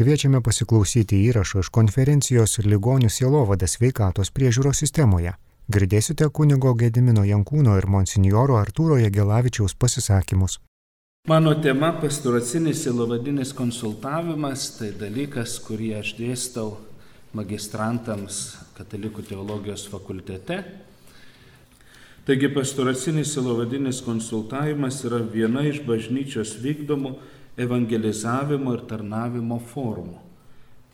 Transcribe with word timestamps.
Kviečiame 0.00 0.38
pasiklausyti 0.40 1.18
įrašo 1.28 1.60
iš 1.60 1.68
konferencijos 1.76 2.54
Ligonių 2.64 3.10
sielovadas 3.12 3.74
veikatos 3.82 4.30
priežiūros 4.32 4.78
sistemoje. 4.80 5.34
Girdėsite 5.68 6.24
kunigo 6.32 6.70
Gedimino 6.72 7.20
Jankūno 7.28 7.74
ir 7.76 7.84
monsinjoro 7.84 8.56
Artūro 8.56 8.96
Jagelavičiaus 8.96 9.74
pasisakymus. 9.76 10.54
Mano 11.28 11.52
tema- 11.60 11.90
pastoracinis 12.00 12.80
silovadinis 12.86 13.52
konsultavimas- 13.52 14.62
tai 14.78 14.88
dalykas, 14.92 15.58
kurį 15.66 15.90
aš 15.98 16.14
dėstau 16.16 16.76
magistrantams 17.34 18.56
Katalikų 18.78 19.26
teologijos 19.28 19.84
fakultete. 19.86 20.64
Taigi 22.24 22.48
pastoracinis 22.54 23.34
silovadinis 23.34 24.00
konsultavimas 24.00 25.04
yra 25.04 25.20
viena 25.20 25.60
iš 25.68 25.84
bažnyčios 25.84 26.56
vykdomų 26.56 27.18
evangelizavimo 27.58 28.74
ir 28.76 28.84
tarnavimo 28.90 29.58
formų, 29.72 30.18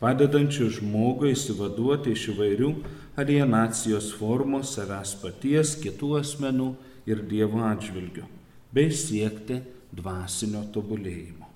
padedančių 0.01 0.69
žmogui 0.79 1.33
įsivaduoti 1.33 2.13
iš 2.13 2.29
įvairių 2.33 2.71
alienacijos 3.17 4.11
formų 4.17 4.61
savęs 4.65 5.15
paties, 5.21 5.75
kitų 5.81 6.13
asmenų 6.21 6.69
ir 7.09 7.23
Dievo 7.29 7.63
atžvilgių, 7.65 8.25
bei 8.73 8.93
siekti 8.93 9.61
dvasinio 9.95 10.65
tobulėjimo. 10.73 11.47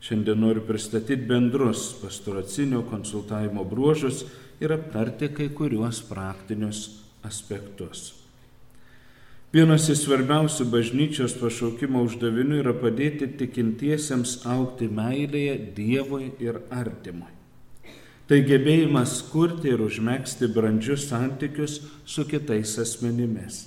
Šiandien 0.00 0.40
noriu 0.40 0.62
pristatyti 0.64 1.28
bendrus 1.28 1.90
pastoracinio 2.00 2.80
konsultavimo 2.88 3.66
bruožus 3.68 4.24
ir 4.60 4.72
aptarti 4.72 5.28
kai 5.36 5.50
kuriuos 5.52 6.00
praktinius 6.08 6.86
aspektus. 7.24 8.19
Vienas 9.50 9.88
iš 9.90 10.04
svarbiausių 10.04 10.62
bažnyčios 10.70 11.32
pašaukimo 11.40 12.04
uždavinių 12.06 12.60
yra 12.60 12.74
padėti 12.78 13.26
tikintiesiems 13.40 14.36
aukti 14.46 14.86
meilėje 14.86 15.56
Dievui 15.74 16.28
ir 16.38 16.60
artimui. 16.70 17.32
Tai 18.30 18.38
gebėjimas 18.46 19.16
kurti 19.32 19.72
ir 19.72 19.82
užmėgsti 19.82 20.52
brandžius 20.54 21.08
santykius 21.10 21.80
su 22.06 22.28
kitais 22.30 22.76
asmenimis. 22.78 23.58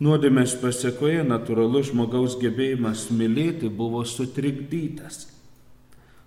Nuodėmės 0.00 0.56
pasiekoje 0.64 1.20
natūralus 1.28 1.92
žmogaus 1.92 2.40
gebėjimas 2.40 3.10
mylėti 3.12 3.68
buvo 3.68 4.06
sutrikdytas. 4.08 5.26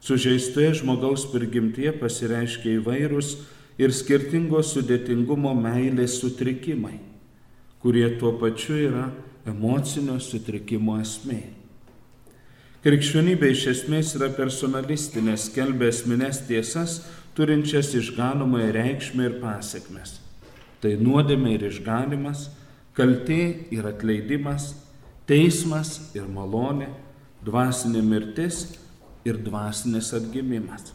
Sužeistoje 0.05 0.75
žmogaus 0.83 1.25
prigimtie 1.33 1.89
pasireiškia 1.97 2.77
įvairūs 2.77 3.35
ir 3.81 3.89
skirtingo 3.89 4.61
sudėtingumo 4.61 5.57
meilės 5.57 6.21
sutrikimai 6.21 6.99
kurie 7.83 8.07
tuo 8.19 8.33
pačiu 8.39 8.77
yra 8.89 9.07
emocinio 9.47 10.17
sutrikimo 10.21 10.97
esmė. 10.99 11.39
Krikščionybė 12.83 13.49
iš 13.51 13.65
esmės 13.73 14.13
yra 14.15 14.29
personalistinė, 14.31 15.35
skelbia 15.39 15.89
esminės 15.91 16.45
tiesas, 16.47 17.01
turinčias 17.35 17.91
išganomąją 17.99 18.69
reikšmę 18.75 19.25
ir 19.27 19.35
pasiekmes. 19.41 20.19
Tai 20.79 20.93
nuodėmė 20.99 21.57
ir 21.57 21.65
išganimas, 21.67 22.45
kaltė 22.95 23.67
ir 23.75 23.87
atleidimas, 23.87 24.71
teismas 25.27 25.97
ir 26.15 26.27
malonė, 26.31 26.87
dvasinė 27.43 28.03
mirtis 28.03 28.63
ir 29.27 29.39
dvasinis 29.43 30.13
atgimimas. 30.15 30.93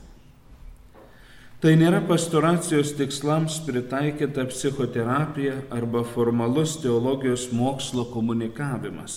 Tai 1.65 1.71
nėra 1.81 2.03
pastoracijos 2.05 2.91
tikslams 2.93 3.55
pritaikyta 3.65 4.43
psichoterapija 4.51 5.63
arba 5.73 6.03
formalus 6.05 6.75
teologijos 6.83 7.47
mokslo 7.57 8.03
komunikavimas, 8.11 9.15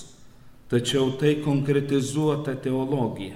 tačiau 0.72 1.10
tai 1.20 1.34
konkretizuota 1.44 2.54
teologija, 2.64 3.36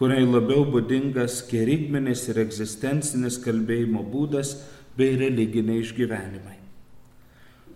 kuriai 0.00 0.24
labiau 0.24 0.62
būdingas 0.64 1.42
kerigminis 1.50 2.22
ir 2.30 2.40
egzistencinis 2.46 3.36
kalbėjimo 3.44 4.06
būdas 4.14 4.54
bei 4.96 5.20
religiniai 5.20 5.82
išgyvenimai. 5.82 6.56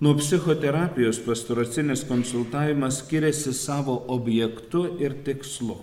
Nuo 0.00 0.16
psichoterapijos 0.22 1.20
pastoracinis 1.28 2.06
konsultavimas 2.08 3.02
skiriasi 3.04 3.52
savo 3.60 3.98
objektu 4.16 4.86
ir 5.04 5.20
tikslu. 5.28 5.76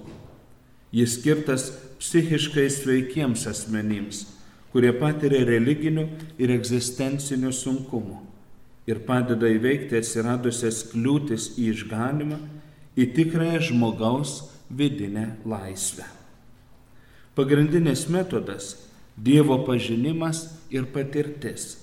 Jis 0.90 1.20
skirtas 1.20 1.70
psichiškai 2.02 2.68
sveikiems 2.74 3.46
asmenims 3.54 4.26
kurie 4.74 4.92
patiria 4.94 5.46
religinių 5.48 6.06
ir 6.42 6.54
egzistencinių 6.54 7.52
sunkumų 7.56 8.20
ir 8.90 9.02
padeda 9.06 9.50
įveikti 9.54 9.98
atsiradusias 10.00 10.84
kliūtis 10.92 11.52
į 11.62 11.70
išganimą, 11.74 12.40
į 12.98 13.06
tikrąją 13.18 13.60
žmogaus 13.70 14.40
vidinę 14.70 15.36
laisvę. 15.46 16.08
Pagrindinis 17.38 18.08
metodas- 18.10 18.76
Dievo 19.30 19.58
pažinimas 19.68 20.48
ir 20.72 20.86
patirtis. 20.96 21.76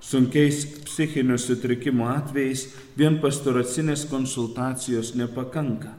Sunkiais 0.00 0.64
psichinių 0.84 1.38
sutrikimų 1.38 2.08
atvejais 2.10 2.66
vien 2.98 3.20
pastoracinės 3.22 4.04
konsultacijos 4.10 5.14
nepakanka, 5.14 5.94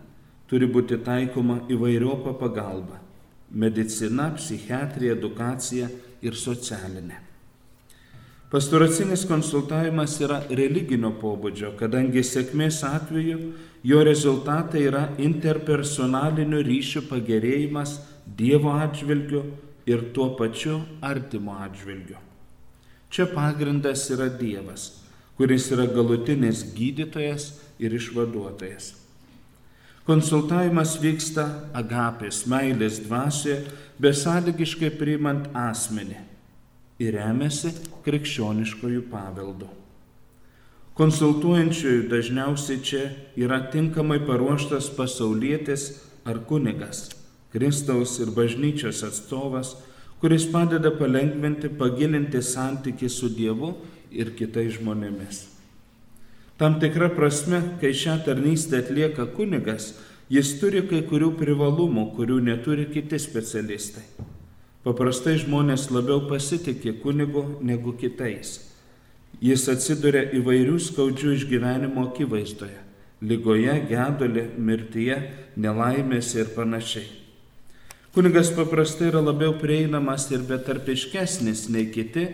turi 0.48 0.68
būti 0.68 1.00
taikoma 1.04 1.62
įvairiopa 1.72 2.36
pagalba 2.40 3.07
medicina, 3.52 4.32
psichiatrija, 4.36 5.16
edukacija 5.16 5.88
ir 6.22 6.36
socialinė. 6.36 7.24
Pastoracinis 8.48 9.26
konsultavimas 9.28 10.14
yra 10.24 10.38
religinio 10.48 11.10
pobūdžio, 11.20 11.74
kadangi 11.80 12.24
sėkmės 12.24 12.80
atveju 12.88 13.40
jo 13.84 14.04
rezultatai 14.08 14.86
yra 14.88 15.10
interpersonalinių 15.20 16.62
ryšių 16.68 17.04
pagerėjimas 17.10 17.98
Dievo 18.38 18.74
atžvilgiu 18.76 19.42
ir 19.88 20.06
tuo 20.16 20.30
pačiu 20.40 20.82
artimo 21.04 21.58
atžvilgiu. 21.64 22.18
Čia 23.12 23.28
pagrindas 23.32 24.04
yra 24.12 24.28
Dievas, 24.28 24.90
kuris 25.40 25.70
yra 25.72 25.88
galutinis 25.88 26.66
gydytojas 26.76 27.54
ir 27.80 27.96
išvaduotojas. 27.96 29.07
Konsultavimas 30.08 30.94
vyksta 31.04 31.44
agapės, 31.76 32.46
meilės 32.48 33.02
dvasioje, 33.04 33.66
besąlygiškai 34.00 34.94
priimant 34.96 35.50
asmenį 35.52 36.22
ir 37.04 37.18
remiasi 37.18 37.74
krikščioniškojų 38.06 39.02
paveldu. 39.12 39.68
Konsultuojančiųjų 40.98 42.06
dažniausiai 42.10 42.80
čia 42.88 43.02
yra 43.36 43.60
tinkamai 43.74 44.22
paruoštas 44.24 44.88
pasaulietis 44.96 45.90
ar 46.24 46.40
kunigas, 46.48 47.10
Kristaus 47.52 48.16
ir 48.24 48.32
bažnyčios 48.32 49.04
atstovas, 49.04 49.76
kuris 50.24 50.48
padeda 50.48 50.94
palengventi, 50.96 51.68
pagilinti 51.68 52.40
santyki 52.40 53.12
su 53.12 53.28
Dievu 53.28 53.76
ir 54.16 54.32
kitais 54.40 54.80
žmonėmis. 54.80 55.57
Tam 56.58 56.80
tikra 56.82 57.12
prasme, 57.14 57.62
kai 57.82 57.94
šią 57.94 58.24
tarnystę 58.26 58.80
atlieka 58.82 59.28
kunigas, 59.36 59.92
jis 60.34 60.56
turi 60.58 60.82
kai 60.90 61.04
kurių 61.06 61.36
privalumų, 61.38 62.08
kurių 62.18 62.40
neturi 62.48 62.88
kiti 62.90 63.20
specialistai. 63.22 64.02
Paprastai 64.82 65.36
žmonės 65.38 65.92
labiau 65.94 66.24
pasitikė 66.26 66.96
kunigu 67.04 67.44
negu 67.62 67.94
kitais. 68.00 68.56
Jis 69.44 69.68
atsiduria 69.70 70.24
įvairių 70.34 70.80
skaudžių 70.82 71.36
išgyvenimo 71.36 72.08
akivaizdoje- 72.08 72.80
lygoje, 73.30 73.76
gedulė, 73.92 74.48
mirtyje, 74.58 75.18
nelaimėse 75.58 76.40
ir 76.40 76.50
panašiai. 76.56 77.06
Kunigas 78.16 78.50
paprastai 78.50 79.12
yra 79.12 79.22
labiau 79.22 79.54
prieinamas 79.62 80.32
ir 80.32 80.40
betarpiškesnis 80.40 81.70
nei 81.70 81.86
kiti 81.94 82.26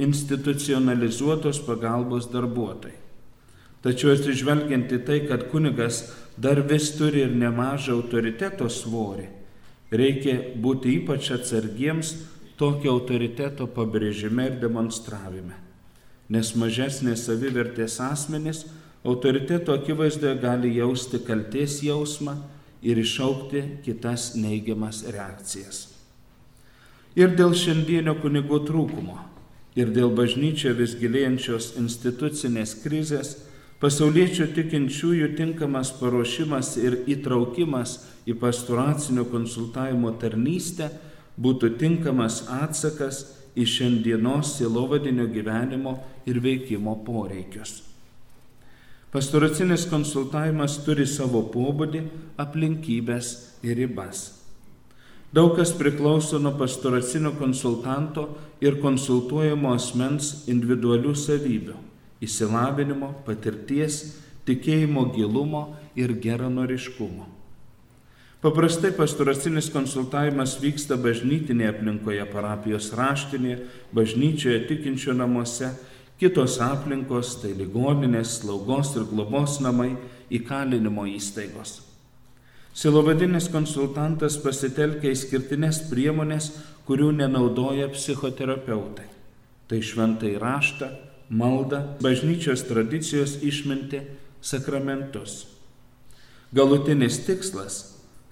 institucionalizuotos 0.00 1.62
pagalbos 1.62 2.26
darbuotojai. 2.26 3.01
Tačiau 3.82 4.12
atsižvelgiant 4.14 4.92
į 4.94 4.98
tai, 5.06 5.18
kad 5.26 5.48
kunigas 5.50 6.04
dar 6.38 6.60
vis 6.68 6.92
turi 6.94 7.24
ir 7.26 7.32
nemažą 7.34 7.96
autoriteto 7.96 8.68
svorį, 8.70 9.26
reikia 9.90 10.36
būti 10.62 10.94
ypač 11.00 11.32
atsargiems 11.34 12.14
tokio 12.60 12.94
autoriteto 12.94 13.66
pabrėžime 13.66 14.46
ir 14.50 14.60
demonstravime. 14.62 15.58
Nes 16.32 16.54
mažesnės 16.56 17.26
savivertės 17.26 17.98
asmenys 18.00 18.64
autoriteto 19.04 19.74
akivaizdoje 19.74 20.38
gali 20.40 20.76
jausti 20.78 21.18
kalties 21.26 21.80
jausmą 21.82 22.38
ir 22.82 22.98
išaukti 23.02 23.64
kitas 23.84 24.32
neigiamas 24.38 25.02
reakcijas. 25.10 25.88
Ir 27.18 27.34
dėl 27.36 27.52
šiandienio 27.52 28.14
kunigų 28.22 28.62
trūkumo, 28.70 29.18
ir 29.76 29.90
dėl 29.92 30.14
bažnyčio 30.16 30.72
vis 30.78 30.94
gilėjančios 30.96 31.74
institucinės 31.82 32.78
krizės, 32.80 33.34
Pasauliečių 33.82 34.46
tikinčiųjų 34.54 35.32
tinkamas 35.34 35.88
paruošimas 35.98 36.76
ir 36.78 37.00
įtraukimas 37.10 37.96
į 38.30 38.36
pastoracinio 38.38 39.24
konsultavimo 39.26 40.12
tarnystę 40.22 40.86
būtų 41.42 41.72
tinkamas 41.80 42.44
atsakas 42.62 43.24
į 43.58 43.66
šiandienos 43.66 44.54
silovadinio 44.60 45.26
gyvenimo 45.26 45.96
ir 46.30 46.38
veikimo 46.44 46.94
poreikius. 47.02 47.80
Pastoracinis 49.12 49.88
konsultavimas 49.90 50.78
turi 50.86 51.04
savo 51.04 51.42
pobūdį, 51.52 52.06
aplinkybės 52.40 53.32
ir 53.66 53.76
ribas. 53.82 54.28
Daug 55.34 55.56
kas 55.58 55.74
priklauso 55.76 56.38
nuo 56.38 56.54
pastoracinio 56.56 57.34
konsultanto 57.36 58.28
ir 58.64 58.78
konsultuojamo 58.80 59.74
asmens 59.74 60.46
individualių 60.46 61.12
savybių- 61.16 61.76
įsilavinimo, 62.22 63.12
patirties, 63.26 64.02
tikėjimo 64.46 65.08
gilumo 65.14 65.68
ir 65.98 66.14
geranoriškumo. 66.22 67.28
Paprastai 68.42 68.90
pastoracinis 68.96 69.68
konsultavimas 69.70 70.56
vyksta 70.58 70.96
bažnytinėje 70.98 71.68
aplinkoje, 71.76 72.24
parapijos 72.32 72.88
raštinėje, 72.98 73.60
bažnyčioje, 73.94 74.64
tikinčio 74.66 75.14
namuose, 75.14 75.68
kitos 76.18 76.56
aplinkos, 76.62 77.36
tai 77.38 77.52
ligoninės, 77.54 78.40
slaugos 78.40 78.96
ir 78.98 79.06
globos 79.12 79.60
namai, 79.62 79.92
įkalinimo 80.34 81.06
įstaigos. 81.12 81.80
Silovadinis 82.74 83.46
konsultantas 83.52 84.40
pasitelkia 84.42 85.12
išskirtinės 85.14 85.84
priemonės, 85.90 86.50
kurių 86.88 87.12
nenaudoja 87.20 87.92
psichoterapeutai. 87.94 89.06
Tai 89.70 89.78
šventai 89.78 90.34
raštą, 90.42 90.88
maldą, 91.28 91.96
bažnyčios 92.00 92.64
tradicijos 92.68 93.38
išminti, 93.42 94.02
sakramentus. 94.42 95.46
Galutinis 96.52 97.22
tikslas 97.26 97.78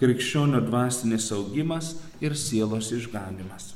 krikščionio 0.00 0.60
dvasinis 0.64 1.30
augimas 1.32 1.94
ir 2.20 2.36
sielos 2.36 2.90
išganimas. 2.92 3.74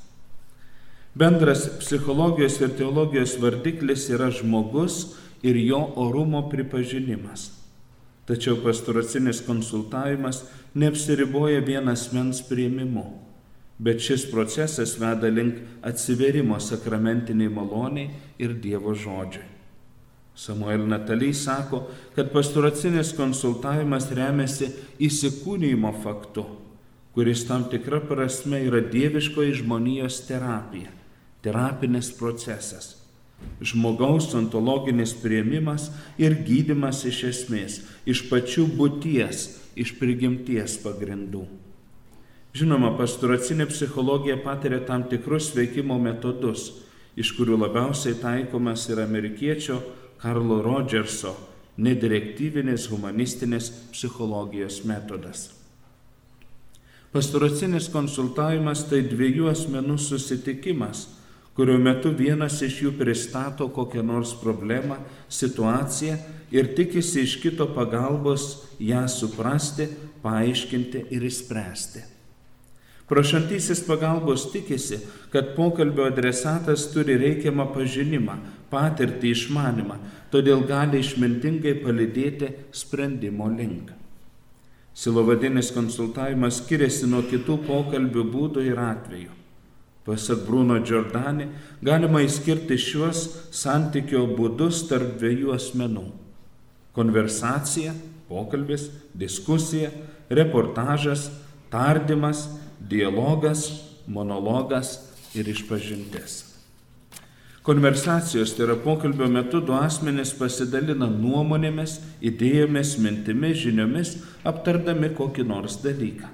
Bendras 1.14 1.68
psichologijos 1.78 2.58
ir 2.60 2.72
teologijos 2.78 3.36
vardiklis 3.38 4.08
yra 4.10 4.32
žmogus 4.34 5.14
ir 5.46 5.56
jo 5.60 5.78
orumo 6.00 6.48
pripažinimas. 6.50 7.52
Tačiau 8.26 8.56
pastoracinis 8.64 9.42
konsultavimas 9.44 10.42
neapsiriboja 10.74 11.60
vienas 11.60 12.08
mens 12.12 12.40
prieimimu, 12.48 13.04
bet 13.78 14.00
šis 14.00 14.28
procesas 14.30 14.94
veda 15.00 15.28
link 15.28 15.58
atsiverimo 15.82 16.60
sakramentiniai 16.60 17.50
maloniai 17.50 18.10
ir 18.38 18.54
Dievo 18.62 18.94
žodžiai. 18.94 19.50
Samuel 20.34 20.86
Natalys 20.86 21.44
sako, 21.44 21.84
kad 22.14 22.32
pastoracinis 22.34 23.12
konsultavimas 23.14 24.08
remiasi 24.10 24.66
įsikūnymo 24.98 25.92
faktu, 26.02 26.42
kuris 27.14 27.44
tam 27.46 27.68
tikra 27.70 28.00
prasme 28.02 28.64
yra 28.66 28.80
dieviškoji 28.82 29.60
žmonijos 29.60 30.24
terapija, 30.26 30.90
terapinis 31.42 32.10
procesas. 32.18 32.96
Žmogaus 33.62 34.32
ontologinis 34.34 35.12
prieimimas 35.22 35.90
ir 36.18 36.34
gydimas 36.46 37.04
iš 37.06 37.20
esmės, 37.30 37.82
iš 38.06 38.24
pačių 38.30 38.66
būties, 38.78 39.46
iš 39.78 39.94
prigimties 40.00 40.80
pagrindų. 40.82 41.44
Žinoma, 42.54 42.92
pastoracinė 42.94 43.66
psichologija 43.66 44.36
patiria 44.44 44.78
tam 44.86 45.08
tikrus 45.10 45.48
veikimo 45.56 45.96
metodus, 45.98 46.68
iš 47.18 47.32
kurių 47.34 47.56
labiausiai 47.64 48.14
taikomas 48.20 48.84
yra 48.94 49.08
amerikiečio 49.08 49.80
Karlo 50.22 50.60
Rodžerso 50.62 51.34
nedirektyvinės 51.82 52.86
humanistinės 52.92 53.72
psichologijos 53.90 54.84
metodas. 54.86 55.48
Pastoracinis 57.10 57.90
konsultavimas 57.90 58.86
tai 58.86 59.02
dviejų 59.06 59.50
asmenų 59.50 59.98
susitikimas, 60.02 61.08
kurio 61.58 61.74
metu 61.82 62.14
vienas 62.14 62.62
iš 62.62 62.80
jų 62.86 62.96
pristato 63.02 63.66
kokią 63.66 64.06
nors 64.06 64.30
problemą, 64.38 65.02
situaciją 65.26 66.18
ir 66.54 66.70
tikisi 66.78 67.26
iš 67.26 67.40
kito 67.42 67.66
pagalbos 67.74 68.48
ją 68.78 69.06
suprasti, 69.10 69.90
paaiškinti 70.22 71.08
ir 71.14 71.30
išspręsti. 71.30 72.13
Prašantysis 73.08 73.82
pagalbos 73.84 74.46
tikisi, 74.52 74.98
kad 75.32 75.52
pokalbio 75.56 76.06
adresatas 76.08 76.86
turi 76.92 77.18
reikiamą 77.20 77.66
pažinimą, 77.74 78.38
patirtį, 78.72 79.34
išmanimą, 79.36 79.98
todėl 80.32 80.64
gali 80.64 81.02
išmintingai 81.04 81.76
palidėti 81.82 82.48
sprendimo 82.72 83.50
link. 83.52 83.92
Silovadinis 84.94 85.72
konsultavimas 85.74 86.62
skiriasi 86.62 87.10
nuo 87.10 87.20
kitų 87.28 87.58
pokalbių 87.66 88.24
būdų 88.30 88.64
ir 88.70 88.80
atvejų. 88.80 89.32
Pasak 90.04 90.44
Bruno 90.46 90.78
Giordani, 90.84 91.48
galima 91.84 92.20
įskirti 92.24 92.76
šiuos 92.80 93.24
santykio 93.56 94.26
būdus 94.36 94.84
tarp 94.88 95.16
dviejų 95.20 95.54
asmenų- 95.56 96.04
konversacija, 96.96 97.92
pokalbis, 98.28 98.90
diskusija, 99.16 99.90
reportažas, 100.30 101.30
tardymas 101.72 102.46
dialogas, 102.80 103.68
monologas 104.06 104.98
ir 105.34 105.48
išpažintis. 105.48 106.54
Konversacijos, 107.64 108.52
tai 108.52 108.66
yra 108.66 108.74
pokalbio 108.76 109.24
metu 109.32 109.62
du 109.64 109.72
asmenys 109.72 110.34
pasidalina 110.36 111.06
nuomonėmis, 111.08 111.94
idėjomis, 112.20 112.98
mintimis, 113.00 113.56
žiniomis, 113.62 114.10
aptardami 114.44 115.08
kokį 115.16 115.46
nors 115.48 115.78
dalyką. 115.80 116.28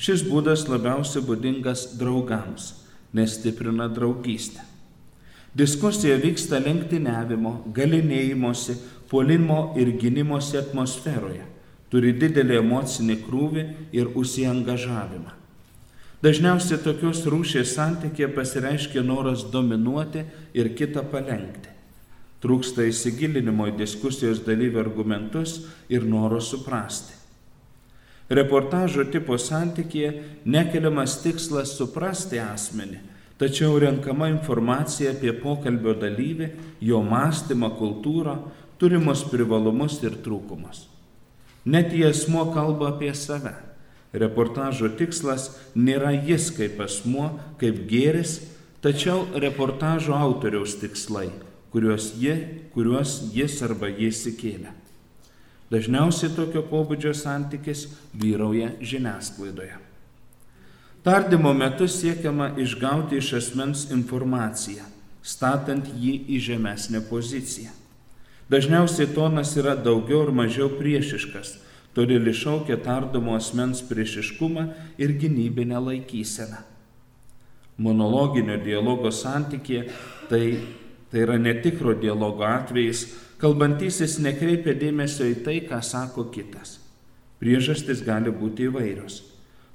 Šis 0.00 0.24
būdas 0.24 0.64
labiausiai 0.68 1.24
būdingas 1.28 1.90
draugams, 2.00 2.72
nes 3.12 3.36
stiprina 3.36 3.90
draugystę. 3.92 4.64
Diskusija 5.56 6.16
vyksta 6.20 6.62
lenktyniavimo, 6.64 7.52
galinėjimosi, 7.76 8.80
puolimo 9.08 9.74
ir 9.76 9.92
gynimosi 10.00 10.56
atmosferoje, 10.60 11.44
turi 11.92 12.16
didelį 12.16 12.62
emocinį 12.62 13.22
krūvį 13.28 13.66
ir 13.96 14.12
užsiengažavimą. 14.16 15.36
Dažniausiai 16.24 16.80
tokios 16.80 17.26
rūšės 17.28 17.74
santykė 17.76 18.30
pasireiškia 18.32 19.02
noras 19.04 19.42
dominuoti 19.52 20.22
ir 20.56 20.70
kitą 20.78 21.02
palengti. 21.10 21.68
Trūksta 22.40 22.86
įsigilinimo 22.88 23.66
į 23.68 23.74
diskusijos 23.76 24.40
dalyvių 24.46 24.80
argumentus 24.80 25.58
ir 25.92 26.06
noro 26.08 26.40
suprasti. 26.40 27.12
Reportažo 28.32 29.04
tipo 29.12 29.36
santykėje 29.38 30.14
nekeliamas 30.48 31.18
tikslas 31.22 31.76
suprasti 31.76 32.40
asmenį, 32.40 33.02
tačiau 33.38 33.76
renkama 33.78 34.30
informacija 34.32 35.12
apie 35.12 35.36
pokalbio 35.36 35.94
dalyvį, 36.00 36.50
jo 36.80 37.04
mąstymą, 37.04 37.70
kultūrą, 37.76 38.38
turimus 38.80 39.22
privalumus 39.28 40.00
ir 40.02 40.16
trūkumus. 40.24 40.86
Net 41.68 41.92
jie 41.92 42.08
asmo 42.08 42.48
kalba 42.56 42.94
apie 42.94 43.12
save 43.14 43.65
Reportažo 44.14 44.88
tikslas 44.96 45.50
nėra 45.74 46.12
jis 46.14 46.50
kaip 46.54 46.78
asmuo, 46.84 47.32
kaip 47.60 47.82
gėris, 47.90 48.38
tačiau 48.84 49.26
reportažo 49.34 50.14
autoriaus 50.14 50.76
tikslai, 50.80 51.28
kuriuos, 51.74 52.12
jie, 52.20 52.36
kuriuos 52.74 53.18
jis 53.34 53.58
arba 53.66 53.90
jis 53.90 54.22
įkėlė. 54.30 54.72
Dažniausiai 55.72 56.30
tokio 56.36 56.62
pobūdžio 56.62 57.10
santykis 57.18 57.88
vyrauja 58.14 58.70
žiniasklaidoje. 58.78 59.80
Tardymo 61.06 61.52
metu 61.54 61.88
siekiama 61.90 62.52
išgauti 62.58 63.18
iš 63.18 63.32
asmens 63.40 63.84
informaciją, 63.94 64.86
statant 65.22 65.90
jį 65.94 66.14
į 66.34 66.40
žemesnę 66.48 67.02
poziciją. 67.10 67.74
Dažniausiai 68.50 69.10
tonas 69.14 69.56
yra 69.58 69.74
daugiau 69.78 70.22
ar 70.22 70.32
mažiau 70.34 70.70
priešiškas, 70.78 71.56
todėl 71.96 72.28
iššaukia 72.28 72.76
tardomo 72.84 73.34
asmens 73.38 73.80
priešiškumą 73.88 74.66
ir 75.00 75.14
gynybinę 75.16 75.80
laikyseną. 75.80 76.58
Monologinio 77.80 78.56
dialogo 78.60 79.12
santykė 79.12 79.82
tai, 80.30 80.58
tai 81.12 81.22
yra 81.24 81.36
netikro 81.40 81.94
dialogo 81.96 82.44
atvejais, 82.48 83.06
kalbantysis 83.40 84.18
nekreipia 84.24 84.76
dėmesio 84.76 85.28
į 85.28 85.40
tai, 85.44 85.58
ką 85.68 85.80
sako 85.84 86.28
kitas. 86.32 86.78
Priežastis 87.40 88.00
gali 88.04 88.32
būti 88.32 88.70
įvairios. 88.70 89.20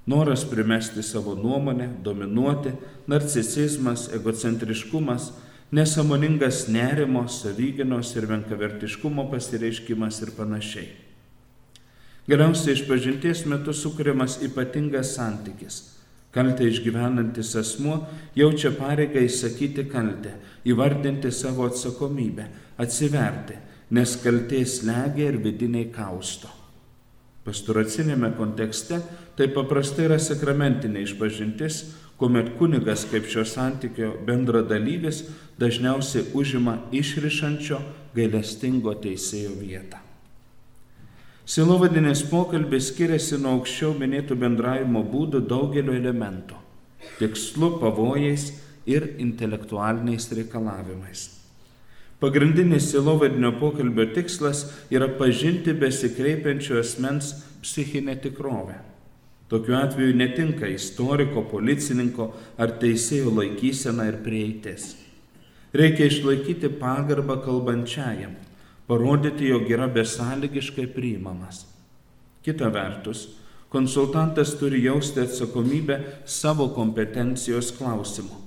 Noras 0.09 0.41
primesti 0.49 1.03
savo 1.05 1.35
nuomonę, 1.37 1.91
dominuoti, 2.01 2.73
narcisizmas, 3.09 4.07
egocentriškumas, 4.17 5.29
nesamoningas 5.71 6.65
nerimo, 6.73 7.27
savyginos 7.29 8.15
ir 8.17 8.25
venkavertiškumo 8.33 9.29
pasireiškimas 9.29 10.21
ir 10.25 10.33
panašiai. 10.37 11.10
Galiausiai 12.29 12.75
išpažinties 12.77 13.47
metu 13.49 13.73
sukūriamas 13.73 14.37
ypatingas 14.45 15.15
santykis. 15.15 15.79
Kaltę 16.31 16.67
išgyvenantis 16.69 17.55
asmuo 17.59 17.97
jaučia 18.37 18.69
pareigą 18.77 19.23
įsakyti 19.25 19.87
kaltę, 19.91 20.35
įvardinti 20.69 21.31
savo 21.33 21.65
atsakomybę, 21.67 22.45
atsiverti, 22.79 23.57
nes 23.91 24.13
kaltės 24.21 24.79
legia 24.87 25.31
ir 25.31 25.39
vidiniai 25.43 25.89
kausto. 25.91 26.47
Pasturacinėme 27.41 28.29
kontekste 28.37 29.01
tai 29.35 29.49
paprastai 29.51 30.05
yra 30.05 30.19
sakramentinė 30.21 31.01
išpažintis, 31.07 31.81
kuomet 32.21 32.53
kunigas 32.59 33.07
kaip 33.09 33.25
šio 33.25 33.47
santykio 33.49 34.11
bendra 34.27 34.61
dalyvis 34.61 35.23
dažniausiai 35.59 36.29
užima 36.37 36.77
išrišančio 36.93 37.81
gailestingo 38.13 38.93
teisėjo 39.01 39.57
vietą. 39.57 40.00
Silovadinės 41.51 42.21
pokalbis 42.31 42.85
skiriasi 42.93 43.35
nuo 43.43 43.57
aukščiau 43.57 43.91
minėtų 43.99 44.37
bendravimo 44.39 45.01
būdų 45.03 45.41
daugelio 45.49 45.91
elementų- 45.97 46.55
tikslu, 47.19 47.73
pavojais 47.81 48.45
ir 48.87 49.17
intelektualiniais 49.19 50.29
reikalavimais. 50.31 51.23
Pagrindinis 52.21 52.87
silovadinio 52.93 53.51
pokalbio 53.59 54.05
tikslas 54.15 54.61
yra 54.89 55.09
pažinti 55.17 55.73
besikreipiančio 55.73 56.77
asmens 56.79 57.33
psichinę 57.61 58.15
tikrovę. 58.21 58.77
Tokiu 59.49 59.75
atveju 59.75 60.15
netinka 60.15 60.69
istoriko, 60.71 61.43
policininko 61.51 62.29
ar 62.57 62.77
teisėjo 62.79 63.33
laikysena 63.41 64.07
ir 64.07 64.21
prieitis. 64.23 64.95
Reikia 65.73 66.07
išlaikyti 66.07 66.71
pagarbą 66.79 67.41
kalbančiajam, 67.43 68.39
parodyti, 68.87 69.49
jog 69.51 69.69
yra 69.69 69.87
besąlygiškai 69.87 70.87
priimamas. 70.95 71.65
Kita 72.41 72.69
vertus, 72.73 73.27
konsultantas 73.69 74.55
turi 74.59 74.83
jausti 74.83 75.21
atsakomybę 75.21 75.99
savo 76.25 76.69
kompetencijos 76.75 77.71
klausimu. 77.77 78.39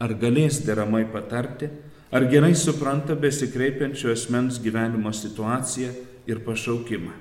Ar 0.00 0.16
galės 0.18 0.62
deramai 0.66 1.04
patarti, 1.12 1.68
ar 2.10 2.26
gerai 2.30 2.54
supranta 2.54 3.14
besikreipiančio 3.14 4.10
asmens 4.12 4.58
gyvenimo 4.62 5.12
situaciją 5.12 5.92
ir 6.26 6.42
pašaukimą. 6.46 7.14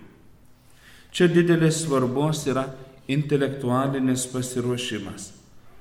Čia 1.13 1.29
didelės 1.29 1.83
svarbos 1.83 2.47
yra 2.49 2.65
intelektualinis 3.11 4.25
pasiruošimas 4.31 5.31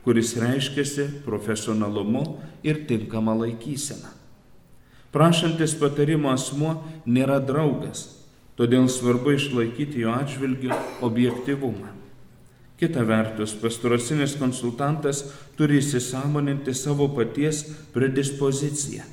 kuris 0.05 0.37
reiškiasi 0.37 1.07
profesionalumu 1.25 2.25
ir 2.62 2.87
tinkama 2.87 3.35
laikysena. 3.35 4.11
Prašantis 5.12 5.75
patarimo 5.76 6.31
asmuo 6.33 6.78
nėra 7.04 7.37
draugas, 7.45 8.07
todėl 8.57 8.88
svarbu 8.88 9.35
išlaikyti 9.37 10.04
jo 10.07 10.14
atžvilgių 10.16 10.73
objektivumą. 11.04 11.92
Kita 12.81 13.04
vertus, 13.07 13.52
pastorasinis 13.54 14.35
konsultantas 14.40 15.21
turi 15.54 15.78
įsisamoninti 15.78 16.73
savo 16.75 17.07
paties 17.14 17.61
predispoziciją, 17.95 19.04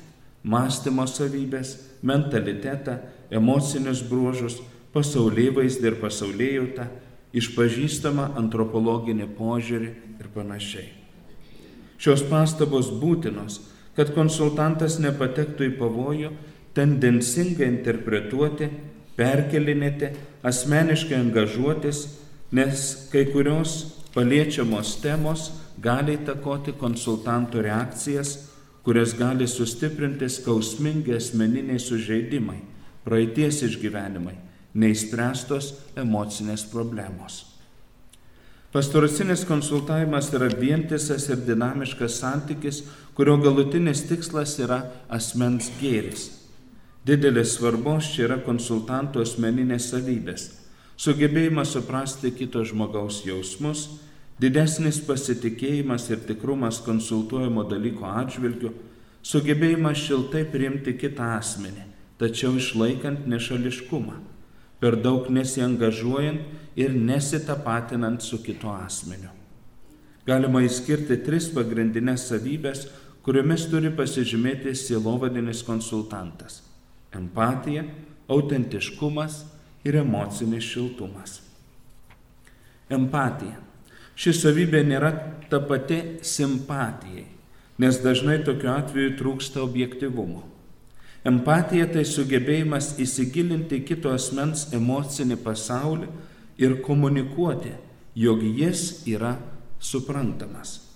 mąstymo 0.42 1.04
savybės, 1.06 1.76
mentalitetą, 2.02 2.96
emocinius 3.30 4.00
bruožus, 4.08 4.56
pasaulyje 4.94 5.52
vaizdį 5.60 5.92
ir 5.92 5.98
pasaulyje 6.00 6.56
jautą, 6.56 6.88
išpažįstamą 7.36 8.32
antropologinį 8.40 9.28
požiūrį 9.36 9.90
ir 10.18 10.30
panašiai. 10.34 10.88
Šios 12.00 12.24
pastabos 12.26 12.88
būtinos, 12.90 13.60
kad 13.96 14.12
konsultantas 14.14 14.98
nepatektų 15.02 15.70
į 15.70 15.76
pavojų 15.80 16.30
tendencingai 16.76 17.66
interpretuoti, 17.68 18.68
perkelinėti, 19.18 20.12
asmeniškai 20.46 21.18
angažuotis, 21.18 22.04
nes 22.56 22.84
kai 23.12 23.26
kurios 23.32 23.80
paliečiamos 24.14 24.96
temos 25.02 25.50
gali 25.82 26.16
įtakoti 26.18 26.74
konsultantų 26.78 27.66
reakcijas, 27.66 28.36
kurias 28.86 29.12
gali 29.18 29.46
sustiprinti 29.48 30.30
skausmingi 30.32 31.14
asmeniniai 31.18 31.80
sužeidimai, 31.82 32.60
praeities 33.04 33.60
išgyvenimai 33.68 34.38
neįspręstos 34.74 35.72
emocinės 35.98 36.64
problemos. 36.70 37.44
Pastoracinis 38.70 39.42
konsultavimas 39.48 40.28
yra 40.30 40.46
vientisas 40.54 41.26
ir 41.26 41.40
dinamiškas 41.42 42.20
santykis, 42.22 42.84
kurio 43.20 43.36
galutinis 43.36 44.00
tikslas 44.08 44.54
yra 44.64 44.78
asmens 45.12 45.66
gėris. 45.76 46.22
Didelis 47.04 47.50
svarbos 47.58 48.06
čia 48.14 48.22
yra 48.24 48.38
konsultanto 48.40 49.20
asmeninės 49.20 49.90
savybės- 49.90 50.46
sugebėjimas 51.04 51.74
suprasti 51.76 52.30
kito 52.32 52.62
žmogaus 52.64 53.18
jausmus, 53.26 53.82
didesnis 54.40 55.02
pasitikėjimas 55.04 56.08
ir 56.10 56.22
tikrumas 56.24 56.80
konsultuojamo 56.80 57.64
dalyko 57.68 58.08
atžvilgiu, 58.08 58.72
sugebėjimas 59.22 60.00
šiltai 60.00 60.46
priimti 60.50 60.96
kitą 60.96 61.36
asmenį, 61.36 61.84
tačiau 62.18 62.56
išlaikant 62.56 63.28
nešališkumą 63.28 64.16
per 64.80 64.96
daug 64.96 65.28
nesiangažuojant 65.28 66.40
ir 66.74 66.88
nesitapatinant 66.88 68.22
su 68.22 68.38
kitu 68.38 68.68
asmeniu. 68.68 69.28
Galima 70.26 70.60
įskirti 70.62 71.16
tris 71.24 71.48
pagrindinės 71.48 72.28
savybės, 72.30 72.88
kuriomis 73.24 73.66
turi 73.70 73.90
pasižymėti 73.92 74.74
sielovadinis 74.76 75.62
konsultantas- 75.66 76.62
empatija, 77.18 77.84
autentiškumas 78.28 79.44
ir 79.84 79.96
emocinis 79.96 80.64
šiltumas. 80.64 81.40
Empatija. 82.90 83.58
Ši 84.20 84.32
savybė 84.36 84.82
nėra 84.84 85.10
ta 85.48 85.60
pati 85.60 86.18
simpatijai, 86.22 87.24
nes 87.78 88.00
dažnai 88.02 88.42
tokiu 88.44 88.68
atveju 88.68 89.16
trūksta 89.16 89.62
objektivumo. 89.62 90.42
Empatija 91.24 91.86
tai 91.92 92.04
sugebėjimas 92.08 92.94
įsigilinti 93.00 93.82
kito 93.84 94.12
asmens 94.12 94.66
emocinį 94.72 95.36
pasaulį 95.44 96.08
ir 96.58 96.80
komunikuoti, 96.84 97.72
jog 98.14 98.42
jis 98.42 99.02
yra 99.08 99.36
suprantamas. 99.80 100.89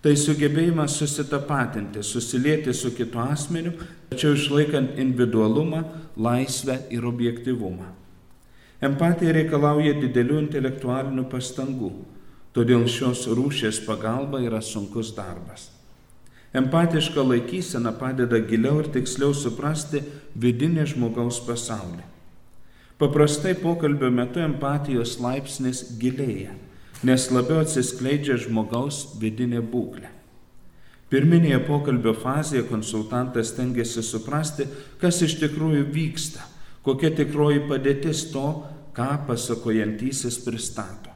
Tai 0.00 0.14
sugebėjimas 0.16 0.94
susitapatinti, 0.96 2.00
susilieti 2.00 2.72
su 2.72 2.94
kitu 2.96 3.20
asmeniu, 3.20 3.74
tačiau 4.08 4.32
išlaikant 4.32 4.96
individualumą, 5.00 5.82
laisvę 6.16 6.78
ir 6.94 7.04
objektivumą. 7.04 7.90
Empatija 8.80 9.34
reikalauja 9.36 9.92
didelių 10.00 10.38
intelektualinių 10.46 11.26
pastangų, 11.28 11.90
todėl 12.56 12.86
šios 12.88 13.26
rūšės 13.28 13.82
pagalba 13.84 14.40
yra 14.40 14.62
sunkus 14.64 15.12
darbas. 15.12 15.68
Empatiška 16.56 17.20
laikysena 17.20 17.92
padeda 17.94 18.40
giliau 18.40 18.80
ir 18.80 18.88
tiksliau 18.96 19.36
suprasti 19.36 20.00
vidinį 20.34 20.88
žmogaus 20.94 21.42
pasaulį. 21.44 22.02
Paprastai 22.98 23.52
pokalbio 23.60 24.08
metu 24.12 24.40
empatijos 24.42 25.18
laipsnis 25.20 25.84
gilėja, 26.00 26.56
nes 27.06 27.26
labiau 27.32 27.62
atsiskleidžia 27.64 28.36
žmogaus 28.40 29.16
vidinė 29.20 29.62
būklė. 29.64 30.10
Pirminėje 31.10 31.58
pokalbio 31.66 32.12
fazėje 32.14 32.68
konsultantas 32.68 33.54
tengiasi 33.56 34.02
suprasti, 34.06 34.68
kas 35.00 35.22
iš 35.26 35.40
tikrųjų 35.40 35.86
vyksta, 35.90 36.44
kokia 36.86 37.10
tikroji 37.16 37.64
padėtis 37.66 38.28
to, 38.30 38.46
ką 38.94 39.08
pasakojantysis 39.26 40.38
pristato. 40.44 41.10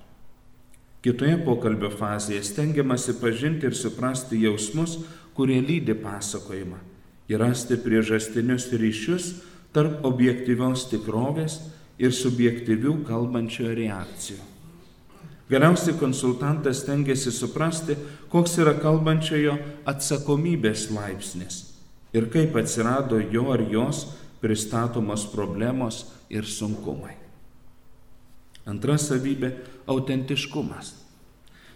Kitoje 1.05 1.37
pokalbio 1.45 1.93
fazėje 1.93 2.43
stengiamasi 2.49 3.19
pažinti 3.21 3.69
ir 3.69 3.76
suprasti 3.76 4.41
jausmus, 4.43 4.99
kurie 5.37 5.61
lydi 5.62 5.95
pasakojimą 5.99 6.81
ir 7.29 7.41
rasti 7.41 7.76
priežastinius 7.81 8.71
ryšius 8.73 9.29
tarp 9.75 10.05
objektyvios 10.07 10.88
tikrovės 10.91 11.61
ir 11.99 12.12
subjektyvių 12.12 12.99
kalbančiojo 13.09 13.76
reakcijų. 13.79 14.53
Galiausiai 15.54 15.94
konsultantas 15.94 16.80
tengiasi 16.82 17.30
suprasti, 17.30 17.94
koks 18.26 18.56
yra 18.58 18.73
kalbančiojo 18.75 19.52
atsakomybės 19.87 20.88
laipsnis 20.90 21.61
ir 22.11 22.26
kaip 22.32 22.56
atsirado 22.58 23.20
jo 23.30 23.52
ar 23.54 23.62
jos 23.70 24.00
pristatomos 24.42 25.28
problemos 25.30 26.00
ir 26.26 26.42
sunkumai. 26.42 27.14
Antra 28.66 28.99
savybė- 28.99 29.52
autentiškumas. 29.94 30.90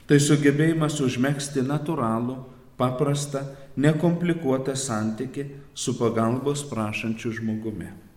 Tai 0.08 0.18
sugebėjimas 0.26 0.98
užmėgsti 0.98 1.62
natūralų, 1.62 2.36
paprastą, 2.78 3.44
nekomplikuotą 3.76 4.74
santyki 4.74 5.46
su 5.74 5.94
pagalbos 5.94 6.64
prašančiu 6.66 7.30
žmogumi. 7.30 8.07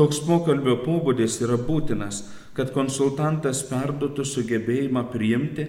Toks 0.00 0.22
pokalbio 0.24 0.78
pobūdis 0.80 1.34
yra 1.44 1.58
būtinas, 1.60 2.22
kad 2.56 2.70
konsultantas 2.72 3.58
perduotų 3.68 4.24
sugebėjimą 4.24 5.02
priimti 5.12 5.66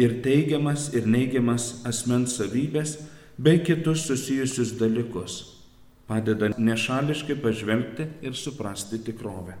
ir 0.00 0.14
teigiamas 0.24 0.86
ir 0.96 1.04
neigiamas 1.04 1.82
asmens 1.84 2.38
savybės 2.38 2.94
bei 3.36 3.60
kitus 3.60 4.06
susijusius 4.08 4.72
dalykus, 4.80 5.36
padeda 6.08 6.54
nešališkai 6.56 7.36
pažvelgti 7.44 8.08
ir 8.24 8.32
suprasti 8.32 9.02
tikrovę. 9.04 9.58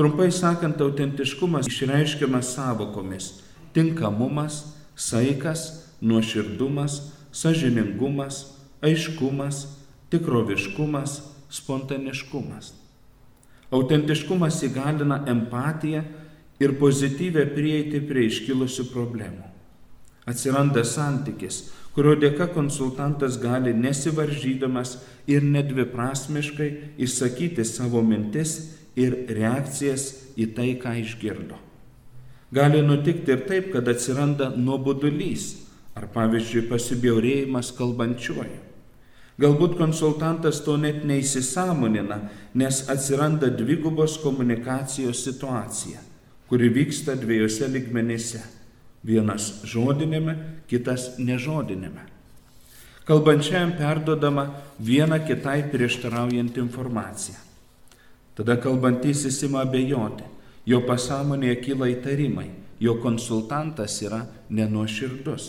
Trumpai 0.00 0.32
sakant, 0.32 0.80
autentiškumas 0.80 1.68
išreiškiamas 1.68 2.56
savokomis- 2.56 3.30
tinkamumas, 3.76 4.62
saikas, 4.96 5.92
nuoširdumas, 6.00 7.02
sažiningumas, 7.32 8.46
aiškumas, 8.80 9.66
tikroviškumas, 10.08 11.20
spontaniškumas. 11.50 12.79
Autentiškumas 13.70 14.62
įgalina 14.66 15.20
empatiją 15.30 16.02
ir 16.60 16.74
pozityvę 16.80 17.46
prieiti 17.54 18.00
prie 18.02 18.26
iškilusių 18.26 18.88
problemų. 18.90 19.46
Atsiranda 20.30 20.82
santykis, 20.84 21.70
kurio 21.94 22.16
dėka 22.18 22.50
konsultantas 22.54 23.38
gali 23.40 23.72
nesivaržydamas 23.74 24.98
ir 25.30 25.46
nedviprasmiškai 25.46 26.70
išsakyti 26.98 27.64
savo 27.64 28.02
mintis 28.02 28.58
ir 28.98 29.16
reakcijas 29.30 30.10
į 30.36 30.50
tai, 30.56 30.70
ką 30.82 30.96
išgirdo. 31.04 31.58
Gali 32.50 32.82
nutikti 32.82 33.30
ir 33.32 33.46
taip, 33.46 33.70
kad 33.74 33.88
atsiranda 33.88 34.50
nuobodulys 34.56 35.52
ar 35.94 36.08
pavyzdžiui 36.10 36.66
pasibjaurėjimas 36.70 37.70
kalbančiuoju. 37.78 38.69
Galbūt 39.40 39.78
konsultantas 39.78 40.60
to 40.66 40.74
net 40.76 41.00
neįsisamonina, 41.08 42.18
nes 42.60 42.82
atsiranda 42.92 43.48
dvigubos 43.48 44.18
komunikacijos 44.20 45.22
situacija, 45.24 46.02
kuri 46.50 46.68
vyksta 46.68 47.16
dviejose 47.16 47.68
ligmenyse. 47.72 48.42
Vienas 49.00 49.62
žodinėme, 49.64 50.34
kitas 50.68 51.14
nežodinėme. 51.16 52.04
Kalbančiajam 53.08 53.72
perdodama 53.78 54.44
viena 54.76 55.16
kitai 55.24 55.64
prieštaraujant 55.72 56.58
informaciją. 56.60 57.38
Tada 58.36 58.58
kalbantysis 58.60 59.40
ima 59.48 59.64
abejoti, 59.64 60.28
jo 60.68 60.82
pasąmonėje 60.84 61.56
kyla 61.64 61.88
įtarimai, 61.96 62.50
jo 62.80 62.98
konsultantas 63.00 63.96
yra 64.04 64.20
nenuoširdus. 64.52 65.48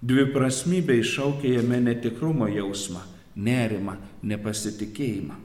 Dviprasmybė 0.00 0.96
iššaukia 1.02 1.58
jame 1.58 1.80
netikrumo 1.84 2.48
jausmą, 2.48 3.02
nerimą, 3.36 3.98
nepasitikėjimą. 4.24 5.36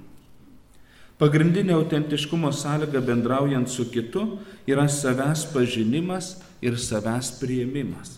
Pagrindinė 1.20 1.76
autentiškumo 1.76 2.52
sąlyga 2.56 3.02
bendraujant 3.04 3.70
su 3.72 3.86
kitu 3.92 4.24
yra 4.68 4.88
savęs 4.92 5.46
pažinimas 5.52 6.38
ir 6.64 6.80
savęs 6.80 7.34
prieimimas. 7.40 8.18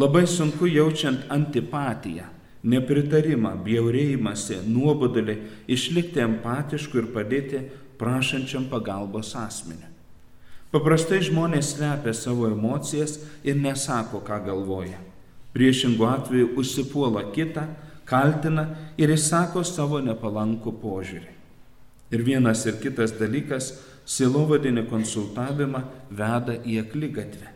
Labai 0.00 0.24
sunku 0.26 0.66
jaučiant 0.68 1.28
antipatiją, 1.32 2.26
nepritarimą, 2.64 3.54
bjaurėjimąsi, 3.64 4.64
nuobodulį, 4.68 5.38
išlikti 5.70 6.24
empatišku 6.24 7.00
ir 7.00 7.10
padėti 7.14 7.64
prašančiam 8.00 8.66
pagalbos 8.72 9.36
asmeniu. 9.38 9.92
Paprastai 10.74 11.20
žmonės 11.22 11.76
slepia 11.76 12.16
savo 12.16 12.48
emocijas 12.50 13.20
ir 13.46 13.60
nesako, 13.60 14.24
ką 14.26 14.40
galvoja. 14.48 15.13
Priešingų 15.54 16.06
atveju 16.10 16.50
užsipuola 16.58 17.28
kitą, 17.34 17.68
kaltina 18.08 18.66
ir 18.98 19.12
išsako 19.14 19.62
savo 19.66 20.00
nepalankų 20.02 20.74
požiūrį. 20.82 21.32
Ir 22.14 22.22
vienas 22.26 22.64
ir 22.66 22.78
kitas 22.82 23.14
dalykas 23.18 23.72
silovadinį 24.06 24.84
konsultavimą 24.90 25.82
veda 26.10 26.58
į 26.60 26.80
aklygatvę. 26.84 27.52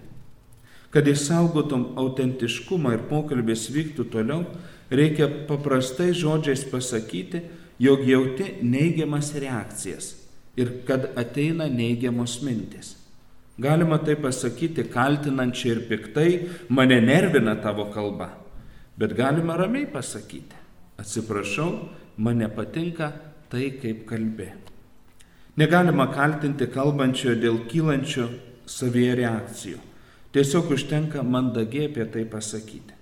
Kad 0.89 1.11
išsaugotum 1.11 1.99
autentiškumą 2.01 2.95
ir 2.97 3.03
pokalbis 3.11 3.67
vyktų 3.75 4.09
toliau, 4.15 4.47
reikia 4.89 5.29
paprastai 5.51 6.15
žodžiais 6.17 6.65
pasakyti, 6.71 7.43
jog 7.79 8.07
jauti 8.09 8.55
neigiamas 8.65 9.35
reakcijas 9.37 10.15
ir 10.59 10.81
kad 10.89 11.13
ateina 11.19 11.69
neigiamos 11.71 12.41
mintis. 12.43 12.98
Galima 13.59 13.99
tai 13.99 14.15
pasakyti 14.15 14.85
kaltinančiai 14.87 15.73
ir 15.75 15.81
piktai, 15.89 16.49
mane 16.69 17.01
nervina 17.01 17.57
tavo 17.61 17.91
kalba. 17.91 18.31
Bet 18.97 19.17
galima 19.17 19.57
ramiai 19.59 19.87
pasakyti, 19.91 20.55
atsiprašau, 20.99 21.89
man 22.19 22.39
nepatinka 22.39 23.13
tai, 23.51 23.73
kaip 23.83 24.07
kalbė. 24.07 24.53
Negalima 25.59 26.07
kaltinti 26.15 26.69
kalbančiojo 26.71 27.35
dėl 27.43 27.59
kylančių 27.67 28.29
savyje 28.67 29.17
reakcijų. 29.19 29.81
Tiesiog 30.31 30.71
užtenka 30.77 31.25
mandagiai 31.27 31.89
apie 31.89 32.07
tai 32.15 32.23
pasakyti. 32.31 32.95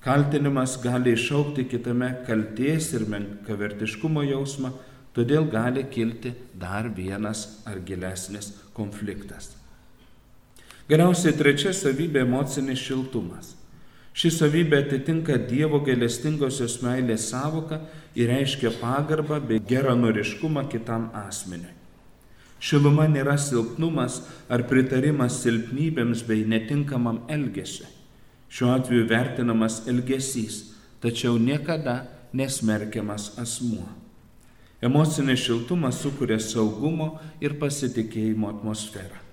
Kaltinimas 0.00 0.78
gali 0.80 1.12
išaukti 1.18 1.66
kitame 1.68 2.12
kalties 2.24 2.92
ir 2.94 3.04
menkavertiškumo 3.12 4.24
jausmą, 4.24 4.72
todėl 5.12 5.50
gali 5.52 5.84
kilti 5.90 6.32
dar 6.54 6.88
vienas 6.96 7.60
ar 7.66 7.82
gilesnis 7.84 8.54
konfliktas. 8.72 9.65
Galiausiai 10.86 11.34
trečia 11.34 11.72
savybė- 11.74 12.20
emocinis 12.28 12.78
šiltumas. 12.78 13.56
Ši 14.14 14.30
savybė 14.30 14.84
atitinka 14.84 15.34
Dievo 15.48 15.80
gailestingosios 15.82 16.78
meilės 16.80 17.26
savoką 17.32 17.80
ir 18.14 18.30
reiškia 18.30 18.70
pagarbą 18.78 19.40
bei 19.48 19.58
geranoriškumą 19.58 20.68
kitam 20.70 21.10
asmeniui. 21.12 21.74
Šiluma 22.60 23.08
nėra 23.10 23.34
silpnumas 23.36 24.22
ar 24.48 24.62
pritarimas 24.62 25.42
silpnybėms 25.42 26.22
bei 26.24 26.46
netinkamam 26.46 27.20
elgesiui. 27.28 27.90
Šiuo 28.48 28.72
atveju 28.78 29.08
vertinamas 29.10 29.82
elgesys, 29.90 30.72
tačiau 31.02 31.36
niekada 31.36 32.06
nesmerkiamas 32.32 33.32
asmuo. 33.42 33.88
Emocinis 34.80 35.42
šiltumas 35.42 35.98
sukuria 35.98 36.38
saugumo 36.38 37.18
ir 37.40 37.58
pasitikėjimo 37.58 38.54
atmosferą. 38.54 39.25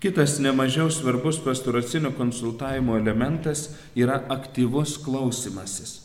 Kitas 0.00 0.38
nemažiau 0.40 0.88
svarbus 0.90 1.36
pastoracinio 1.44 2.14
konsultavimo 2.16 2.96
elementas 2.96 3.66
yra 3.94 4.22
aktyvus 4.32 4.96
klausimasis. 5.04 5.98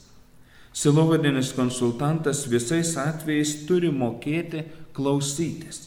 Silovadinis 0.76 1.54
konsultantas 1.56 2.42
visais 2.52 2.98
atvejais 3.00 3.54
turi 3.70 3.88
mokėti 3.96 4.66
klausytis. 4.92 5.86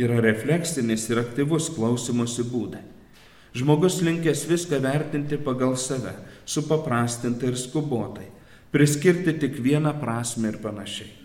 Yra 0.00 0.22
refleksinis 0.24 1.04
ir 1.10 1.20
aktyvus 1.20 1.68
klausimosi 1.76 2.46
būdai. 2.48 2.80
Žmogus 3.52 4.00
linkęs 4.06 4.46
viską 4.48 4.80
vertinti 4.80 5.36
pagal 5.36 5.76
save, 5.76 6.14
supaprastinti 6.48 7.50
ir 7.50 7.60
skubotai, 7.60 8.30
priskirti 8.72 9.36
tik 9.36 9.60
vieną 9.60 9.98
prasme 10.00 10.48
ir 10.48 10.62
panašiai. 10.64 11.17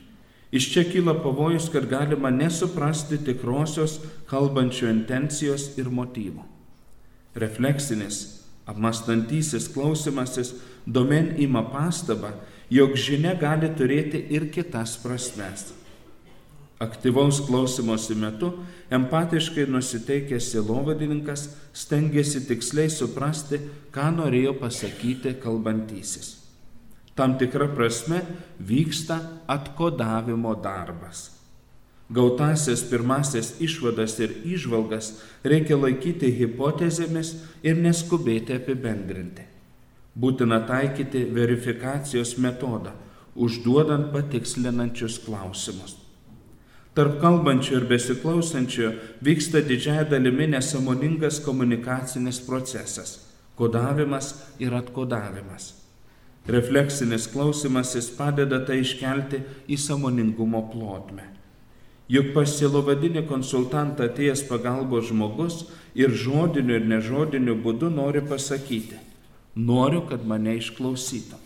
Iš 0.54 0.70
čia 0.74 0.84
kyla 0.86 1.16
pavojus, 1.24 1.70
kad 1.74 1.88
galima 1.89 2.30
nesuprasti 2.30 3.18
tikrosios 3.26 3.98
kalbančio 4.30 4.86
intencijos 4.94 5.72
ir 5.82 5.89
motyvų. 5.89 6.44
Refleksinis, 7.34 8.20
apmastantysis 8.70 9.66
klausimasis 9.74 10.52
domen 10.86 11.32
ima 11.42 11.63
pastabą, 11.74 12.36
jog 12.70 12.94
žinia 12.94 13.34
gali 13.42 13.72
turėti 13.74 14.22
ir 14.30 14.52
kitas 14.54 14.94
prasmes. 15.02 15.72
Aktyvaus 16.78 17.42
klausimosi 17.48 18.13
metu 18.13 18.52
empatiškai 18.94 19.66
nusiteikęs 19.74 20.52
silovadininkas 20.54 21.48
stengiasi 21.74 22.46
tiksliai 22.46 22.94
suprasti, 22.94 23.58
ką 23.89 24.12
norėjo 24.20 24.54
pasakyti 24.62 25.34
kalbantysis 25.42 26.42
tam 27.15 27.38
tikra 27.38 27.67
prasme 27.76 28.21
vyksta 28.60 29.19
atkodavimo 29.47 30.56
darbas. 30.56 31.32
Gautasias 32.10 32.84
pirmasias 32.89 33.54
išvadas 33.60 34.19
ir 34.19 34.34
išvalgas 34.45 35.13
reikia 35.43 35.78
laikyti 35.80 36.30
hipotezėmis 36.38 37.34
ir 37.63 37.80
neskubėti 37.80 38.58
apibendrinti. 38.58 39.47
Būtina 40.13 40.60
taikyti 40.67 41.23
verifikacijos 41.34 42.36
metodą, 42.38 42.93
užduodant 43.36 44.12
patikslinančius 44.13 45.17
klausimus. 45.26 45.97
Tarp 46.93 47.17
kalbančio 47.21 47.80
ir 47.80 47.88
besiklausančio 47.89 48.91
vyksta 49.26 49.63
didžiai 49.65 50.04
dalimi 50.06 50.52
nesamoningas 50.54 51.39
komunikacinis 51.41 52.43
procesas- 52.45 53.19
kodavimas 53.58 54.36
ir 54.60 54.73
atkodavimas. 54.73 55.83
Refleksinis 56.47 57.29
klausimasis 57.32 58.10
padeda 58.17 58.60
tai 58.67 58.82
iškelti 58.84 59.39
į 59.71 59.77
samoningumo 59.79 60.65
plotmę. 60.73 61.29
Juk 62.12 62.34
pas 62.36 62.51
silovadinį 62.51 63.23
konsultantą 63.29 64.10
atėjęs 64.10 64.43
pagalbos 64.49 65.08
žmogus 65.08 65.62
ir 65.95 66.12
žodiniu 66.12 66.75
ir 66.82 66.89
nežodiniu 66.91 67.56
būdu 67.63 67.88
nori 67.93 68.19
pasakyti, 68.27 68.99
noriu, 69.56 70.03
kad 70.10 70.27
mane 70.27 70.58
išklausytum. 70.60 71.39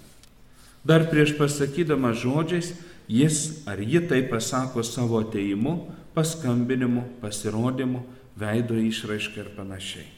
Dar 0.88 1.05
prieš 1.12 1.36
pasakydama 1.38 2.15
žodžiais, 2.17 2.73
jis 3.07 3.67
ar 3.69 3.77
ji 3.77 4.01
tai 4.10 4.23
pasako 4.25 4.81
savo 4.83 5.21
ateimu, 5.21 5.77
paskambinimu, 6.17 7.05
pasirodymu, 7.21 8.01
veido 8.33 8.81
išraiška 8.81 9.45
ir 9.45 9.53
panašiai. 9.53 10.16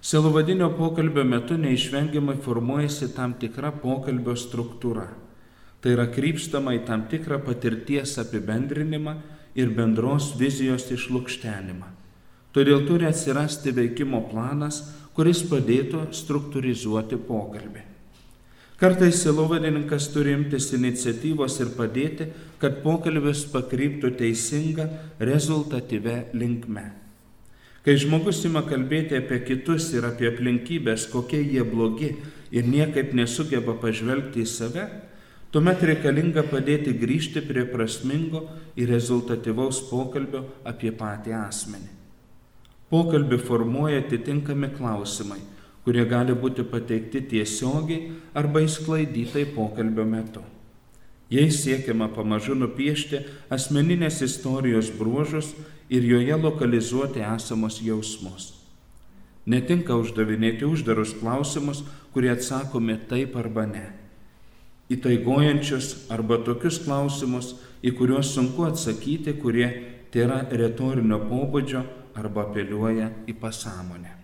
Silovadinio 0.00 0.70
pokalbio 0.78 1.24
metu 1.24 1.56
neišvengiamai 1.58 2.36
formuojasi 2.42 3.10
tam 3.16 3.34
tikra 3.40 3.72
pokalbio 3.82 4.36
struktūra. 4.38 5.08
Tai 5.82 5.94
yra 5.94 6.06
krypstama 6.10 6.74
į 6.76 6.84
tam 6.86 7.04
tikrą 7.10 7.40
patirties 7.42 8.14
apibendrinimą 8.22 9.16
ir 9.58 9.72
bendros 9.74 10.32
vizijos 10.38 10.86
išlūkštenimą. 10.94 11.90
Todėl 12.54 12.86
turi 12.86 13.08
atsirasti 13.10 13.74
veikimo 13.74 14.22
planas, 14.30 14.80
kuris 15.18 15.42
padėtų 15.50 16.08
struktūrizuoti 16.14 17.18
pokalbį. 17.26 17.82
Kartais 18.78 19.18
silovadininkas 19.24 20.06
turi 20.14 20.36
imtis 20.38 20.70
iniciatyvos 20.78 21.58
ir 21.64 21.74
padėti, 21.74 22.28
kad 22.62 22.78
pokalbis 22.84 23.42
pakryptų 23.50 24.14
teisinga, 24.20 24.86
rezultatyvę 25.18 26.20
linkme. 26.38 26.86
Kai 27.86 27.94
žmogus 28.00 28.42
ima 28.44 28.64
kalbėti 28.66 29.16
apie 29.18 29.42
kitus 29.46 29.92
ir 29.94 30.06
apie 30.08 30.28
aplinkybės, 30.32 31.06
kokie 31.12 31.40
jie 31.42 31.62
blogi 31.64 32.14
ir 32.50 32.66
niekaip 32.66 33.14
nesugeba 33.16 33.76
pažvelgti 33.80 34.42
į 34.44 34.48
save, 34.48 34.88
Tuomet 35.48 35.80
reikalinga 35.80 36.42
padėti 36.44 36.92
grįžti 37.00 37.40
prie 37.40 37.62
prasmingo 37.70 38.42
ir 38.76 38.90
rezultatyvaus 38.92 39.78
pokalbio 39.88 40.42
apie 40.68 40.90
patį 40.92 41.32
asmenį. 41.38 41.88
Pokalbį 42.92 43.38
formuoja 43.40 44.02
atitinkami 44.02 44.68
klausimai, 44.76 45.40
kurie 45.86 46.04
gali 46.08 46.36
būti 46.36 46.66
pateikti 46.68 47.22
tiesiogiai 47.30 48.10
arba 48.36 48.60
įsklaidytai 48.66 49.46
pokalbio 49.54 50.04
metu. 50.04 50.44
Jais 51.32 51.62
siekiama 51.62 52.10
pamažu 52.12 52.52
nupiešti 52.56 53.22
asmeninės 53.52 54.20
istorijos 54.24 54.92
bruožus 55.00 55.54
ir 55.90 56.04
joje 56.04 56.36
lokalizuoti 56.36 57.24
esamos 57.36 57.80
jausmus. 57.84 58.52
Netinka 59.48 59.96
uždavinėti 59.96 60.68
uždarus 60.68 61.14
klausimus, 61.20 61.84
kurie 62.12 62.30
atsakomi 62.34 62.98
taip 63.08 63.36
arba 63.36 63.64
ne 63.66 63.86
įtaigojančius 64.92 66.08
arba 66.12 66.38
tokius 66.44 66.80
klausimus, 66.84 67.54
į 67.84 67.92
kuriuos 67.98 68.32
sunku 68.34 68.64
atsakyti, 68.66 69.36
kurie 69.40 69.68
tai 70.12 70.24
yra 70.24 70.38
retorinio 70.48 71.20
pobūdžio 71.28 71.82
arba 72.18 72.48
apeliuoja 72.48 73.10
į 73.28 73.36
pasąmonę. 73.38 74.14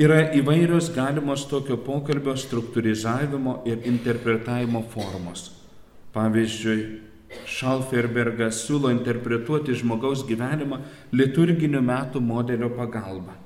Yra 0.00 0.32
įvairios 0.34 0.88
galimos 0.94 1.44
tokio 1.46 1.76
pokalbio 1.78 2.34
struktūrizavimo 2.34 3.60
ir 3.68 3.84
interpretavimo 3.86 4.82
formos. 4.90 5.52
Pavyzdžiui, 6.14 6.80
Šalferbergas 7.48 8.62
siūlo 8.64 8.90
interpretuoti 8.94 9.76
žmogaus 9.78 10.24
gyvenimą 10.28 10.80
liturginių 11.12 11.82
metų 11.84 12.22
modelio 12.24 12.70
pagalba. 12.74 13.36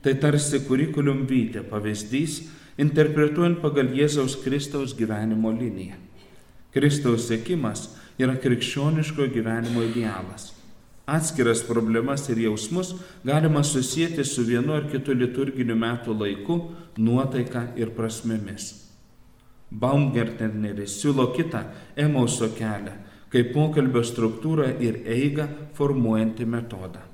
Tai 0.00 0.14
tarsi 0.22 0.62
kurikulum 0.64 1.26
vytė 1.28 1.64
pavyzdys, 1.68 2.40
interpretuojant 2.80 3.60
pagal 3.60 3.90
Jėzaus 3.96 4.38
Kristaus 4.40 4.94
gyvenimo 4.96 5.52
liniją. 5.52 5.98
Kristaus 6.72 7.26
sėkimas 7.28 7.88
yra 8.20 8.36
krikščioniško 8.40 9.26
gyvenimo 9.34 9.82
idealas. 9.84 10.52
Atskiras 11.10 11.64
problemas 11.66 12.28
ir 12.30 12.38
jausmus 12.44 12.94
galima 13.26 13.64
susijęti 13.64 14.24
su 14.24 14.44
vienu 14.46 14.76
ar 14.76 14.86
kitu 14.92 15.16
liturginiu 15.16 15.74
metų 15.74 16.14
laiku, 16.14 16.58
nuotaika 16.96 17.64
ir 17.76 17.90
prasmėmis. 17.96 18.68
Baumgartneris 19.70 21.00
siūlo 21.00 21.28
kitą 21.34 21.64
emauso 21.98 22.50
kelią, 22.54 22.94
kaip 23.30 23.52
pokalbio 23.54 24.02
struktūrą 24.06 24.72
ir 24.82 25.02
eigą 25.06 25.46
formuojantį 25.78 26.46
metodą. 26.50 27.04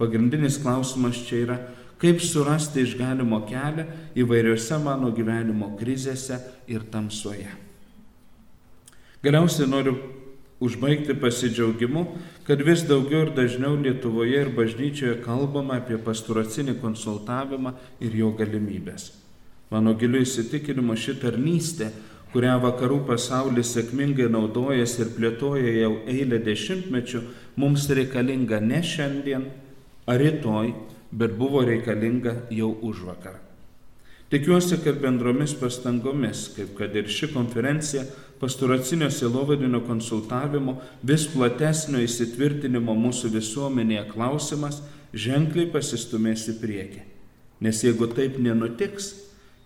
Pagrindinis 0.00 0.60
klausimas 0.62 1.18
čia 1.26 1.42
yra, 1.44 1.58
kaip 2.00 2.22
surasti 2.24 2.86
išganimo 2.86 3.42
kelią 3.48 3.84
įvairiose 4.16 4.78
mano 4.80 5.10
gyvenimo 5.12 5.74
krizėse 5.80 6.38
ir 6.70 6.86
tamsoje. 6.92 7.50
Galiausiai 9.20 9.68
noriu 9.68 9.98
užbaigti 10.64 11.16
pasidžiaugimu, 11.20 12.06
kad 12.46 12.62
vis 12.64 12.86
daugiau 12.88 13.26
ir 13.26 13.34
dažniau 13.36 13.76
Lietuvoje 13.80 14.40
ir 14.44 14.52
bažnyčioje 14.56 15.18
kalbama 15.24 15.76
apie 15.80 15.98
pasturacinį 16.00 16.78
konsultavimą 16.80 17.74
ir 18.00 18.16
jo 18.16 18.30
galimybės. 18.36 19.10
Mano 19.70 19.94
giliu 19.94 20.22
įsitikinimu 20.24 20.96
ši 20.98 21.18
tarnystė, 21.22 21.90
kurią 22.34 22.56
vakarų 22.62 23.00
pasaulis 23.08 23.72
sėkmingai 23.74 24.28
naudojasi 24.30 25.04
ir 25.04 25.12
plėtoja 25.16 25.74
jau 25.80 25.92
eilę 26.10 26.38
dešimtmečių, 26.46 27.22
mums 27.58 27.88
reikalinga 27.90 28.60
ne 28.62 28.82
šiandien 28.86 29.46
ar 30.06 30.22
rytoj, 30.22 30.72
bet 31.10 31.34
buvo 31.38 31.64
reikalinga 31.66 32.36
jau 32.54 32.70
už 32.86 33.04
vakar. 33.08 33.40
Tikiuosi, 34.30 34.76
kad 34.84 35.00
bendromis 35.02 35.56
pastangomis, 35.58 36.44
kaip 36.54 36.76
kad 36.78 36.94
ir 36.94 37.08
ši 37.10 37.32
konferencija, 37.32 38.04
pasturacinio 38.38 39.10
silovadinio 39.10 39.80
konsultavimo, 39.82 40.76
vis 41.02 41.26
platesnio 41.32 41.98
įsitvirtinimo 42.04 42.94
mūsų 42.94 43.32
visuomenėje 43.34 44.04
klausimas 44.12 44.78
ženkliai 45.10 45.66
pasistumės 45.74 46.46
į 46.52 46.54
priekį. 46.62 47.02
Nes 47.66 47.82
jeigu 47.82 48.06
taip 48.14 48.38
nenutiks, 48.38 49.10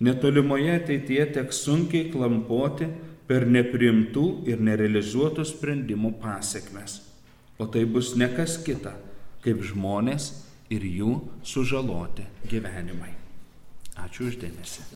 netolimoje 0.05 0.75
ateityje 0.77 1.27
teks 1.39 1.65
sunkiai 1.67 2.11
klampoti 2.13 2.89
per 3.29 3.47
neprimtų 3.49 4.27
ir 4.51 4.61
nerealizuotų 4.61 5.47
sprendimų 5.49 6.15
pasiekmes. 6.23 7.01
O 7.59 7.69
tai 7.71 7.85
bus 7.89 8.15
nekas 8.19 8.59
kita, 8.67 8.97
kaip 9.45 9.63
žmonės 9.65 10.33
ir 10.75 10.85
jų 10.85 11.21
sužaloti 11.47 12.27
gyvenimai. 12.51 13.15
Ačiū 14.05 14.29
uždėmesi. 14.29 14.91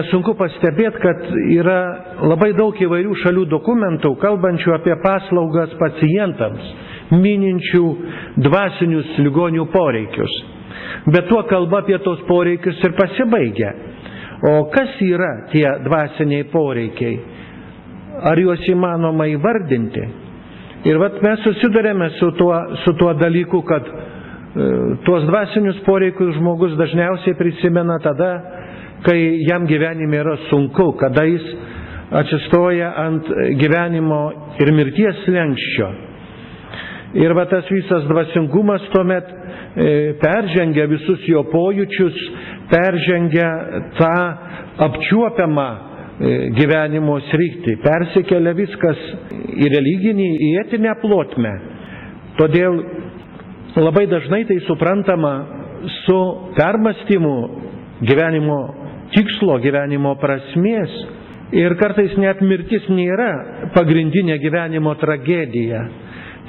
Nesunku 0.00 0.34
pastebėti, 0.38 1.00
kad 1.04 1.24
yra 1.54 1.78
labai 2.32 2.50
daug 2.58 2.76
įvairių 2.82 3.14
šalių 3.22 3.44
dokumentų, 3.52 4.14
kalbančių 4.22 4.74
apie 4.76 4.96
paslaugas 5.04 5.72
pacientams, 5.80 6.64
mininčių 7.14 7.84
dvasinius 8.46 9.14
ligonių 9.24 9.66
poreikius. 9.72 10.34
Bet 11.10 11.28
tuo 11.30 11.42
kalba 11.48 11.82
apie 11.84 11.98
tos 12.04 12.20
poreikius 12.28 12.80
ir 12.84 12.94
pasibaigia. 12.98 13.72
O 14.50 14.54
kas 14.72 14.96
yra 15.04 15.30
tie 15.52 15.66
dvasiniai 15.84 16.46
poreikiai? 16.52 17.18
Ar 18.30 18.40
juos 18.40 18.62
įmanoma 18.68 19.26
įvardinti? 19.32 20.04
Ir 20.88 20.96
vat 21.00 21.18
mes 21.24 21.42
susidurėme 21.44 22.08
su 22.16 22.30
tuo, 22.38 22.54
su 22.84 22.94
tuo 22.96 23.12
dalyku, 23.20 23.60
kad 23.68 23.84
e, 23.84 23.94
tuos 25.04 25.26
dvasinius 25.28 25.82
poreikius 25.84 26.38
žmogus 26.38 26.72
dažniausiai 26.80 27.36
prisimena 27.36 27.98
tada, 28.00 28.30
kai 29.06 29.20
jam 29.48 29.66
gyvenime 29.70 30.16
yra 30.20 30.36
sunku, 30.50 30.92
kada 31.00 31.24
jis 31.28 31.44
atsistoja 32.10 32.92
ant 33.06 33.28
gyvenimo 33.60 34.20
ir 34.60 34.72
mirties 34.74 35.20
lenkščio. 35.30 35.90
Ir 37.20 37.32
va 37.34 37.44
tas 37.50 37.66
visas 37.70 38.04
dvasingumas 38.06 38.84
tuomet 38.92 39.30
e, 39.30 39.86
peržengia 40.22 40.84
visus 40.90 41.24
jo 41.26 41.42
pojūčius, 41.50 42.18
peržengia 42.70 43.48
tą 43.98 44.12
apčiuopiamą 44.86 45.66
e, 45.70 46.34
gyvenimo 46.58 47.16
srigtį, 47.30 47.76
persikelia 47.82 48.54
viskas 48.58 49.00
į 49.58 49.70
religinį, 49.74 50.28
į 50.48 50.50
etinę 50.64 50.94
plotmę. 51.02 51.54
Todėl 52.38 52.78
labai 53.80 54.06
dažnai 54.10 54.44
tai 54.48 54.60
suprantama 54.68 55.34
su 56.04 56.20
permastymu 56.58 57.34
gyvenimo 58.06 58.60
tikslo 59.14 59.58
gyvenimo 59.62 60.14
prasmės. 60.20 60.92
Ir 61.56 61.74
kartais 61.80 62.12
net 62.20 62.42
mirtis 62.46 62.84
nėra 62.94 63.30
pagrindinė 63.74 64.36
gyvenimo 64.42 64.92
tragedija. 65.00 65.80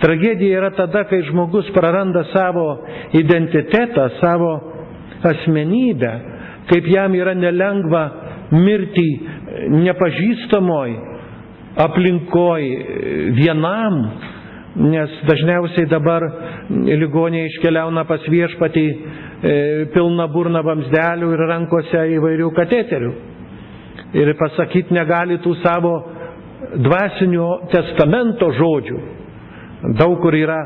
Tragedija 0.01 0.59
yra 0.61 0.69
tada, 0.77 1.03
kai 1.09 1.23
žmogus 1.27 1.67
praranda 1.73 2.23
savo 2.31 2.67
identitetą, 3.17 4.07
savo 4.19 4.51
asmenybę, 5.29 6.11
kaip 6.69 6.87
jam 6.89 7.13
yra 7.17 7.33
nelengva 7.37 8.03
mirti 8.53 9.07
nepažįstamoj 9.81 10.93
aplinkoj 11.85 12.63
vienam, 13.37 13.99
nes 14.75 15.09
dažniausiai 15.27 15.85
dabar 15.91 16.23
ligoniai 16.69 17.49
iškeliauna 17.51 18.05
pas 18.07 18.23
viešpatį 18.31 18.85
e, 18.87 18.95
pilna 19.93 20.27
burna 20.31 20.61
vamsdelių 20.63 21.31
ir 21.35 21.43
rankose 21.49 22.05
įvairių 22.15 22.51
kateterių. 22.55 23.11
Ir 24.15 24.33
pasakyti 24.39 24.93
negali 24.95 25.37
tų 25.43 25.55
savo 25.63 25.93
dvasinio 26.83 27.49
testamento 27.71 28.51
žodžių. 28.55 28.99
Daug 29.99 30.19
kur 30.21 30.35
yra 30.37 30.59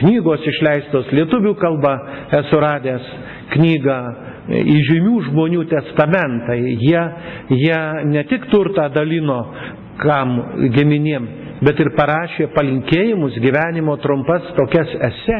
knygos 0.00 0.42
išleistos 0.48 1.10
lietuvių 1.12 1.52
kalba, 1.60 1.92
esu 2.40 2.60
radęs 2.62 3.08
knygą 3.52 3.98
įžymių 4.48 5.18
žmonių 5.28 5.64
testamentai. 5.70 6.58
Jie, 6.82 7.02
jie 7.52 7.80
ne 8.10 8.24
tik 8.30 8.48
turtą 8.50 8.88
dalino 8.94 9.38
kam 10.02 10.32
giminėm, 10.74 11.26
bet 11.66 11.78
ir 11.82 11.90
parašė 11.96 12.48
palinkėjimus 12.56 13.36
gyvenimo 13.44 13.96
trumpas 14.02 14.48
tokias 14.58 14.92
ese. 15.10 15.38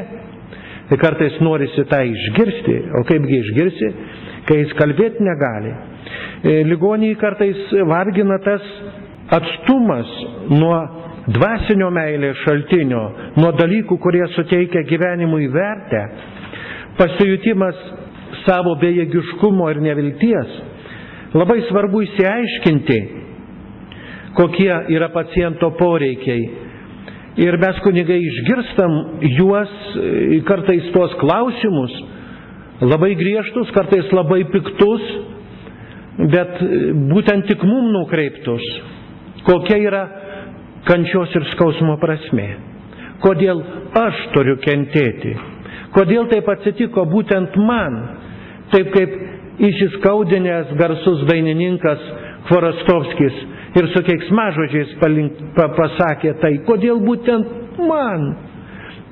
Ir 0.92 0.98
kartais 1.00 1.38
norisi 1.40 1.84
tą 1.88 2.02
išgirsti, 2.04 2.74
o 2.98 3.04
kaipgi 3.08 3.38
išgirsi, 3.40 3.88
kai 4.48 4.58
jis 4.60 4.74
kalbėti 4.76 5.24
negali. 5.24 5.70
E, 6.42 6.56
ligoniai 6.68 7.14
kartais 7.20 7.60
vargina 7.88 8.36
tas 8.44 8.66
atstumas 9.32 10.10
nuo 10.50 10.76
dvasinio 11.32 11.88
meilės 11.94 12.40
šaltinio, 12.44 13.02
nuo 13.38 13.52
dalykų, 13.56 13.96
kurie 14.02 14.24
suteikia 14.34 14.82
gyvenimui 14.90 15.46
vertę, 15.54 16.02
pasijutimas 16.98 17.78
savo 18.44 18.74
bejėgiškumo 18.82 19.70
ir 19.72 19.80
nevilties. 19.86 20.58
Labai 21.38 21.60
svarbu 21.70 22.02
įsiaiškinti, 22.08 22.98
kokie 24.36 24.72
yra 24.94 25.08
paciento 25.12 25.70
poreikiai. 25.78 26.44
Ir 27.42 27.56
mes 27.56 27.78
kunigai 27.84 28.18
išgirstam 28.28 28.96
juos, 29.38 29.70
kartais 30.48 30.90
tuos 30.92 31.14
klausimus, 31.20 31.94
labai 32.84 33.14
griežtus, 33.16 33.70
kartais 33.72 34.10
labai 34.12 34.42
piktus, 34.52 35.06
bet 36.32 36.58
būtent 37.08 37.46
tik 37.48 37.64
mum 37.64 37.88
nukreiptus. 37.94 38.66
Kokia 39.46 39.78
yra 39.80 40.02
kančios 40.88 41.32
ir 41.38 41.46
skausmo 41.54 41.96
prasme? 42.02 42.50
Kodėl 43.22 43.62
aš 43.96 44.20
turiu 44.34 44.58
kentėti? 44.64 45.32
Kodėl 45.94 46.28
taip 46.30 46.48
atsitiko 46.52 47.04
būtent 47.08 47.56
man? 47.68 47.96
Taip 48.72 48.92
kaip 48.94 49.16
įsiskaudinęs 49.68 50.70
garsus 50.80 51.24
dainininkas 51.28 52.04
Kvorostovskis 52.48 53.36
ir 53.78 53.86
su 53.94 54.02
keiksmažodžiais 54.04 54.90
pa, 55.56 55.68
pasakė 55.76 56.34
tai, 56.42 56.56
kodėl 56.68 57.00
būtent 57.04 57.78
man. 57.88 58.32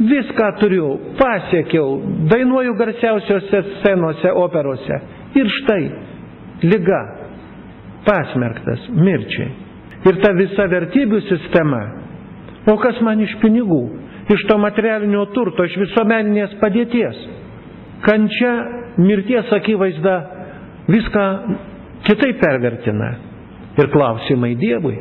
Viską 0.01 0.47
turiu, 0.61 0.87
pasiekiau, 1.19 1.99
dainuoju 2.31 2.73
garsiausiose 2.79 3.59
scenose, 3.75 4.31
operose. 4.33 4.97
Ir 5.37 5.49
štai, 5.59 5.83
lyga, 6.65 7.01
pasmerktas 8.07 8.87
mirčiai. 8.97 9.51
Ir 10.09 10.17
ta 10.25 10.33
visa 10.33 10.65
vertybių 10.73 11.21
sistema. 11.29 11.83
O 12.73 12.79
kas 12.81 12.97
man 13.05 13.21
iš 13.21 13.35
pinigų, 13.43 13.83
iš 14.33 14.47
to 14.49 14.57
materialinio 14.61 15.27
turto, 15.37 15.67
iš 15.69 15.77
visuomeninės 15.83 16.57
padėties? 16.63 17.21
Kančia, 18.07 18.55
mirties 19.05 19.53
akivaizda 19.53 20.15
viską 20.89 21.27
kitaip 22.09 22.41
pervertina 22.41 23.13
ir 23.83 23.91
klausimai 23.93 24.55
Dievui. 24.61 24.97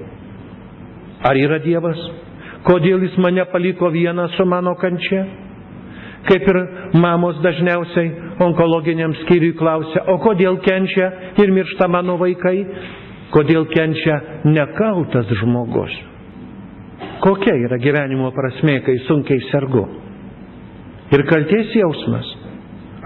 Ar 1.28 1.36
yra 1.39 1.60
Dievas? 1.63 2.00
Kodėl 2.68 3.04
jis 3.08 3.15
mane 3.24 3.46
paliko 3.52 3.89
vieną 3.92 4.28
su 4.36 4.46
mano 4.46 4.76
kančia? 4.80 5.24
Kaip 6.28 6.48
ir 6.52 6.58
mamos 7.00 7.38
dažniausiai 7.44 8.10
onkologiniam 8.44 9.13
skyriui 9.22 9.56
klausia, 9.60 10.04
o 10.12 10.18
kodėl 10.24 10.58
kenčia 10.65 11.08
ir 11.39 11.52
miršta 11.56 11.88
mano 11.88 12.18
vaikai? 12.20 12.58
Kodėl 13.32 13.68
kenčia 13.72 14.18
nekaltas 14.50 15.30
žmogus? 15.42 15.94
Kokia 17.24 17.56
yra 17.65 17.78
gyvenimo 17.80 18.32
prasme, 18.36 18.80
kai 18.84 18.98
sunkiai 19.08 19.42
sergu? 19.52 19.86
Ir 21.15 21.24
kalties 21.30 21.72
jausmas. 21.76 22.28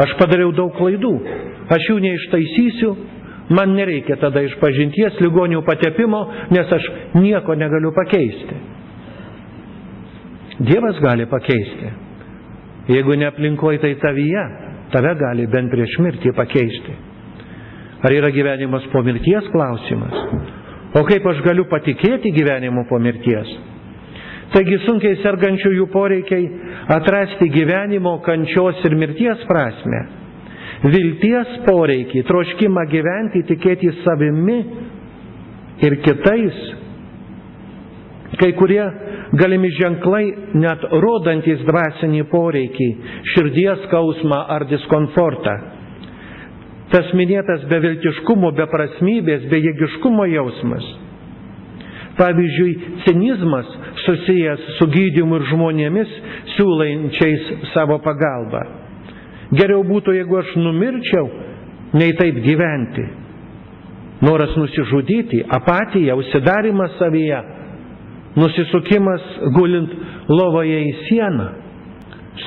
Aš 0.03 0.15
padariau 0.17 0.51
daug 0.57 0.73
klaidų, 0.77 1.11
aš 1.73 1.85
jų 1.91 1.97
neištaisysiu, 2.03 2.93
Man 3.51 3.73
nereikia 3.75 4.15
tada 4.21 4.39
išpažinties 4.47 5.17
ligonių 5.19 5.59
patepimo, 5.67 6.21
nes 6.55 6.69
aš 6.71 6.85
nieko 7.19 7.55
negaliu 7.59 7.91
pakeisti. 7.95 8.55
Dievas 10.63 10.99
gali 11.03 11.25
pakeisti. 11.27 11.91
Jeigu 12.87 13.17
ne 13.19 13.27
aplinkoje, 13.27 13.81
tai 13.83 13.93
tavyje, 13.99 14.43
tave 14.95 15.11
gali 15.19 15.47
bent 15.51 15.71
prieš 15.71 15.97
mirtį 16.05 16.31
pakeisti. 16.37 16.95
Ar 18.03 18.11
yra 18.15 18.31
gyvenimas 18.35 18.87
po 18.91 19.03
mirties 19.03 19.45
klausimas? 19.51 20.15
O 20.99 21.03
kaip 21.07 21.25
aš 21.27 21.39
galiu 21.43 21.65
patikėti 21.71 22.31
gyvenimu 22.35 22.85
po 22.89 22.99
mirties? 23.01 23.51
Taigi 24.53 24.77
sunkiai 24.85 25.17
sergančiųjų 25.23 25.87
poreikiai 25.89 26.43
atrasti 26.95 27.47
gyvenimo, 27.49 28.19
kančios 28.23 28.83
ir 28.85 28.95
mirties 28.99 29.41
prasme 29.49 30.03
vilties 30.83 31.51
poreikį, 31.67 32.23
troškimą 32.27 32.83
gyventi, 32.91 33.43
tikėti 33.47 33.91
savimi 34.03 34.57
ir 35.87 35.95
kitais. 36.03 36.57
Kai 38.41 38.49
kurie 38.57 38.81
galimi 39.39 39.69
ženklai, 39.77 40.25
net 40.57 40.83
rodantis 41.03 41.61
dvasinį 41.67 42.23
poreikį, 42.31 42.89
širdies 43.35 43.85
skausmą 43.87 44.41
ar 44.55 44.65
diskomfortą. 44.69 45.53
Tas 46.93 47.09
minėtas 47.17 47.63
beviltiškumo, 47.71 48.51
beprasmybės, 48.57 49.47
bejėgiškumo 49.49 50.27
jausmas. 50.29 50.85
Pavyzdžiui, 52.19 52.73
cinizmas 53.07 53.69
susijęs 54.03 54.67
su 54.77 54.85
gydymu 54.93 55.39
ir 55.39 55.47
žmonėmis 55.49 56.11
siūlančiais 56.53 57.47
savo 57.73 57.97
pagalbą. 58.05 58.82
Geriau 59.53 59.83
būtų, 59.85 60.13
jeigu 60.17 60.37
aš 60.39 60.53
numirčiau, 60.57 61.27
nei 61.99 62.13
taip 62.17 62.39
gyventi. 62.45 63.03
Noras 64.23 64.53
nusižudyti, 64.57 65.41
apatija, 65.51 66.15
užsidarimas 66.15 66.93
savyje, 66.99 67.41
nusisukimas 68.39 69.25
gulint 69.57 69.91
lovoje 70.31 70.79
į 70.87 70.93
sieną. 71.09 71.49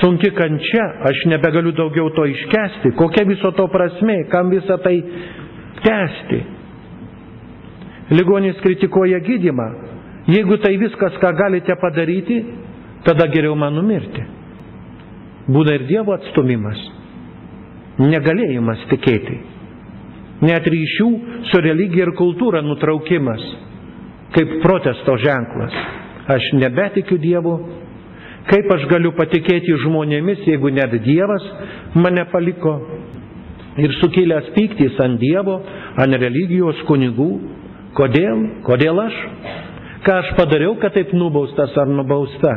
Sunki 0.01 0.33
kančia, 0.35 0.87
aš 1.09 1.21
nebegaliu 1.31 1.71
daugiau 1.77 2.09
to 2.17 2.25
iškesti. 2.27 2.91
Kokia 2.99 3.27
viso 3.29 3.53
to 3.55 3.69
prasme, 3.71 4.23
kam 4.33 4.51
visą 4.51 4.81
tai 4.83 4.97
tęsti? 5.85 6.41
Ligonis 8.17 8.59
kritikuoja 8.65 9.21
gydimą. 9.23 9.69
Jeigu 10.33 10.59
tai 10.59 10.75
viskas, 10.81 11.15
ką 11.23 11.31
galite 11.39 11.77
padaryti, 11.79 12.41
tada 13.07 13.29
geriau 13.31 13.55
man 13.59 13.77
numirti. 13.79 14.25
Būna 15.47 15.77
ir 15.79 15.85
Dievo 15.87 16.17
atstumimas 16.17 16.81
negalėjimas 18.03 18.83
tikėti. 18.91 19.39
Net 20.45 20.67
ryšių 20.69 21.07
su 21.51 21.61
religija 21.65 22.07
ir 22.07 22.13
kultūra 22.19 22.61
nutraukimas, 22.65 23.41
kaip 24.37 24.59
protesto 24.65 25.15
ženklas. 25.23 25.77
Aš 26.37 26.51
nebetikiu 26.61 27.17
Dievu. 27.23 27.55
Kaip 28.47 28.69
aš 28.71 28.85
galiu 28.91 29.11
patikėti 29.17 29.75
žmonėmis, 29.83 30.45
jeigu 30.47 30.71
net 30.71 30.93
Dievas 31.03 31.43
mane 31.99 32.27
paliko? 32.31 32.77
Ir 33.81 33.93
sukėlęs 34.01 34.53
pyktis 34.55 35.01
ant 35.03 35.19
Dievo, 35.21 35.59
ant 36.01 36.19
religijos 36.21 36.79
kunigų. 36.89 37.31
Kodėl? 37.97 38.45
Kodėl 38.67 39.01
aš? 39.03 39.17
Ką 40.07 40.21
aš 40.23 40.31
padariau, 40.39 40.77
kad 40.79 40.95
taip 40.95 41.11
nubaustas 41.17 41.73
ar 41.81 41.89
nubausta? 41.91 42.53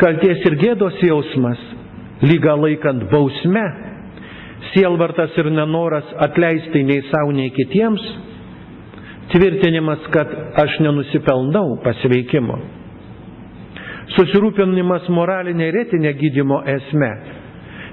Kalties 0.00 0.40
ir 0.48 0.56
gėdos 0.58 0.96
jausmas, 1.06 1.60
lyga 2.26 2.56
laikant 2.58 3.04
bausme, 3.12 3.62
sielvartas 4.72 5.34
ir 5.38 5.50
nenoras 5.52 6.04
atleisti 6.18 6.82
nei 6.84 7.02
savo, 7.10 7.32
nei 7.32 7.50
kitiems, 7.54 8.02
tvirtinimas, 9.32 9.98
kad 10.14 10.28
aš 10.62 10.78
nenusipelnau 10.84 11.78
pasveikimo, 11.84 12.58
susirūpinimas 14.16 15.08
moralinė 15.12 15.70
ir 15.72 15.78
etinė 15.84 16.12
gydimo 16.20 16.60
esme, 16.76 17.10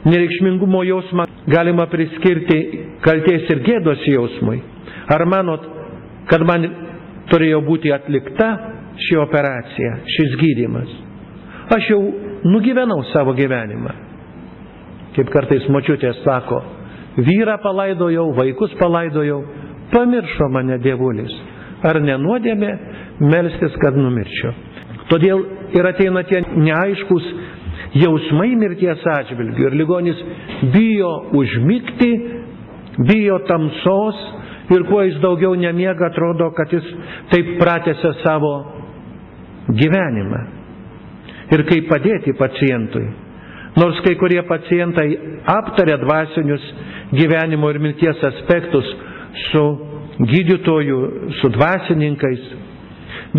nereikšmingumo 0.06 0.84
jausmą 0.90 1.26
galima 1.50 1.86
priskirti 1.92 2.60
kalties 3.06 3.50
ir 3.54 3.64
gėdos 3.66 4.06
jausmui. 4.10 4.60
Ar 5.12 5.26
manot, 5.30 5.66
kad 6.30 6.44
man 6.48 6.68
turėjo 7.32 7.62
būti 7.66 7.92
atlikta 7.96 8.52
ši 9.02 9.18
operacija, 9.22 9.96
šis 10.18 10.38
gydimas? 10.42 10.94
Aš 11.72 11.90
jau 11.94 12.02
nugyvenau 12.52 13.04
savo 13.14 13.34
gyvenimą 13.38 14.11
kaip 15.16 15.30
kartais 15.34 15.66
močiutė 15.72 16.14
sako, 16.24 16.62
vyrą 17.18 17.58
palaidojau, 17.64 18.30
vaikus 18.38 18.74
palaidojau, 18.80 19.42
pamiršo 19.92 20.48
mane 20.54 20.78
dievulis. 20.84 21.34
Ar 21.84 21.98
nenuodėmė 22.04 22.72
melstis, 23.26 23.74
kad 23.82 23.98
numirčiau. 23.98 24.52
Todėl 25.10 25.42
ir 25.76 25.88
ateina 25.90 26.22
tie 26.30 26.44
neaiškus 26.56 27.26
jausmai 28.00 28.54
mirties 28.56 29.02
atžvilgių 29.18 29.66
ir 29.68 29.76
ligonis 29.82 30.20
bijo 30.74 31.10
užmygti, 31.36 32.12
bijo 33.10 33.40
tamsos 33.50 34.22
ir 34.72 34.86
kuo 34.88 35.02
jis 35.04 35.18
daugiau 35.24 35.56
nemiega, 35.60 36.08
atrodo, 36.12 36.52
kad 36.56 36.72
jis 36.72 36.86
taip 37.34 37.56
pratęsia 37.60 38.14
savo 38.22 38.54
gyvenimą. 39.68 40.42
Ir 41.52 41.66
kaip 41.68 41.90
padėti 41.92 42.32
pacientui. 42.40 43.10
Nors 43.80 44.00
kai 44.04 44.18
kurie 44.20 44.42
pacientai 44.44 45.08
aptarė 45.48 45.96
dvasinius 46.02 46.64
gyvenimo 47.16 47.70
ir 47.72 47.80
mirties 47.80 48.20
aspektus 48.28 48.88
su 49.52 49.64
gydytoju, 50.28 50.98
su 51.40 51.50
dvasininkais, 51.56 52.42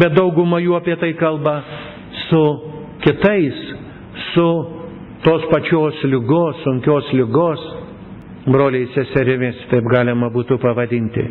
bet 0.00 0.14
dauguma 0.16 0.60
jų 0.64 0.76
apie 0.78 0.96
tai 1.02 1.12
kalba 1.20 1.58
su 2.28 2.42
kitais, 3.04 3.58
su 4.32 4.46
tos 5.26 5.44
pačios 5.52 6.00
lygos, 6.08 6.62
sunkios 6.64 7.12
lygos, 7.14 7.60
broliai 8.48 8.88
seserimis, 8.96 9.60
taip 9.70 9.84
galima 9.92 10.30
būtų 10.34 10.56
pavadinti. 10.62 11.26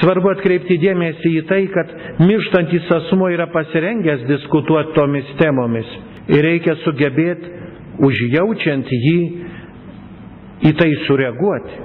Svarbu 0.00 0.32
atkreipti 0.32 0.78
dėmesį 0.82 1.30
į 1.38 1.42
tai, 1.46 1.60
kad 1.70 1.92
mirštantis 2.24 2.88
asmo 2.96 3.28
yra 3.30 3.46
pasirengęs 3.54 4.24
diskutuoti 4.26 4.96
tomis 4.96 5.28
temomis 5.38 5.92
ir 6.34 6.42
reikia 6.42 6.74
sugebėti, 6.82 7.52
užjaučiant 8.02 8.88
jį, 8.90 9.18
į 10.64 10.72
tai 10.78 10.90
sureaguoti, 11.06 11.80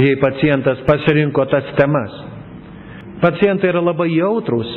jei 0.00 0.16
pacientas 0.22 0.80
pasirinko 0.88 1.44
tas 1.50 1.66
temas. 1.78 2.12
Pacientai 3.20 3.68
yra 3.72 3.82
labai 3.84 4.08
jautrus 4.14 4.68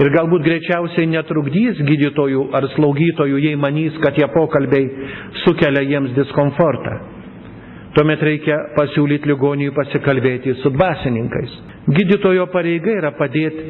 ir 0.00 0.08
galbūt 0.14 0.44
greičiausiai 0.46 1.08
netrukdys 1.10 1.80
gydytojų 1.84 2.44
ar 2.56 2.68
slaugytojų, 2.76 3.40
jei 3.42 3.56
manys, 3.60 3.96
kad 4.04 4.14
tie 4.16 4.28
pokalbiai 4.32 4.86
sukelia 5.44 5.82
jiems 5.90 6.14
diskomfortą. 6.16 6.94
Tuomet 7.96 8.20
reikia 8.22 8.56
pasiūlyti 8.76 9.26
ligoniui 9.32 9.72
pasikalbėti 9.74 10.54
su 10.62 10.70
dvasininkais. 10.70 11.56
Gydytojo 11.90 12.46
pareiga 12.52 12.92
yra 13.00 13.10
padėti 13.18 13.64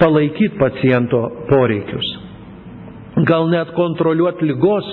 palaikyti 0.00 0.56
paciento 0.58 1.20
poreikius. 1.50 2.08
Gal 3.28 3.48
net 3.52 3.72
kontroliuoti 3.76 4.46
lygos 4.48 4.88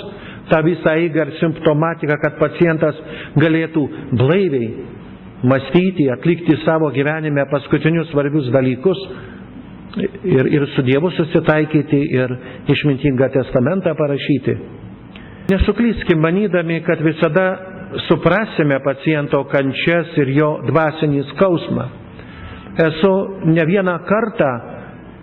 tą 0.50 0.62
visą 0.66 0.90
eigą 0.94 1.26
ir 1.26 1.32
simptomatiką, 1.40 2.18
kad 2.22 2.38
pacientas 2.42 2.98
galėtų 3.42 3.86
blaiviai 4.20 4.70
mąstyti, 5.46 6.10
atlikti 6.14 6.58
savo 6.66 6.90
gyvenime 6.96 7.46
paskutinius 7.52 8.10
svarbius 8.12 8.50
dalykus 8.54 9.02
ir, 10.24 10.50
ir 10.58 10.68
su 10.76 10.84
Dievu 10.88 11.12
susitaikyti 11.18 12.00
ir 12.20 12.34
išmintingą 12.74 13.30
testamentą 13.34 13.94
parašyti. 13.96 14.56
Nesuklyskim 15.52 16.20
manydami, 16.26 16.80
kad 16.82 17.02
visada 17.06 17.48
suprasime 18.08 18.80
paciento 18.84 19.44
kančias 19.52 20.16
ir 20.18 20.32
jo 20.40 20.50
dvasinį 20.68 21.22
skausmą. 21.34 21.86
Esu 22.86 23.12
ne 23.54 23.64
vieną 23.70 23.94
kartą 24.10 24.50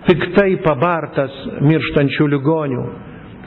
piktai 0.06 0.54
pabartas 0.64 1.34
mirštančių 1.60 2.28
ligonių, 2.36 2.84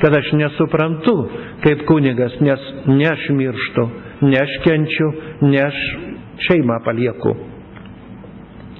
kad 0.01 0.15
aš 0.15 0.31
nesuprantu 0.35 1.15
kaip 1.63 1.85
kunigas, 1.87 2.35
nes 2.43 2.59
ne 2.87 3.07
aš 3.11 3.29
mirštu, 3.37 3.85
ne 4.21 4.39
aš 4.41 4.55
kenčiu, 4.65 5.11
ne 5.41 5.61
aš 5.67 5.79
šeimą 6.47 6.79
palieku. 6.85 7.35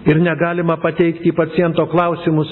Ir 0.06 0.20
negalima 0.22 0.78
pateikti 0.78 1.32
į 1.32 1.36
paciento 1.38 1.88
klausimus 1.90 2.52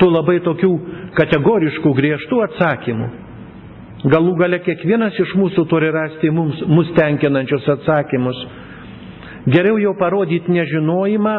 tų 0.00 0.08
labai 0.14 0.38
tokių 0.46 0.70
kategoriškų 1.18 1.92
griežtų 1.98 2.40
atsakymų. 2.48 3.08
Galų 4.06 4.32
gale 4.38 4.60
kiekvienas 4.62 5.16
iš 5.18 5.32
mūsų 5.38 5.64
turi 5.70 5.88
rasti 5.94 6.30
mums, 6.30 6.60
mus 6.70 6.90
tenkinančius 6.94 7.66
atsakymus. 7.74 8.38
Geriau 9.50 9.78
jau 9.82 9.94
parodyti 9.98 10.52
nežinojimą 10.54 11.34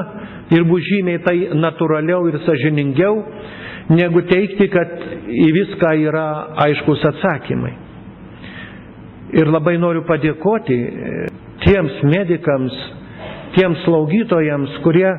ir 0.56 0.66
bus 0.68 0.84
žymiai 0.90 1.22
tai 1.24 1.36
natūraliau 1.56 2.26
ir 2.32 2.40
sažiningiau, 2.46 3.20
negu 3.90 4.22
teikti, 4.30 4.68
kad 4.70 4.92
į 5.34 5.48
viską 5.56 5.94
yra 6.06 6.26
aiškus 6.68 7.04
atsakymai. 7.10 7.72
Ir 9.40 9.50
labai 9.54 9.76
noriu 9.82 10.04
padėkoti 10.08 10.78
e, 10.78 11.16
tiems 11.66 12.00
medikams, 12.10 12.76
tiems 13.58 13.82
slaugytojams, 13.86 14.78
kurie 14.86 15.10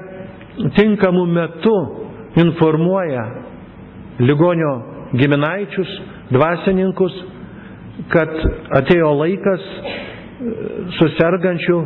tinkamų 0.79 1.25
metų 1.35 1.75
informuoja 2.43 3.25
ligonio 4.23 4.73
giminaičius, 5.19 5.91
dvasininkus, 6.35 7.15
kad 8.13 8.35
atėjo 8.81 9.11
laikas 9.19 9.67
e, 9.67 9.93
susirgančių 10.99 11.79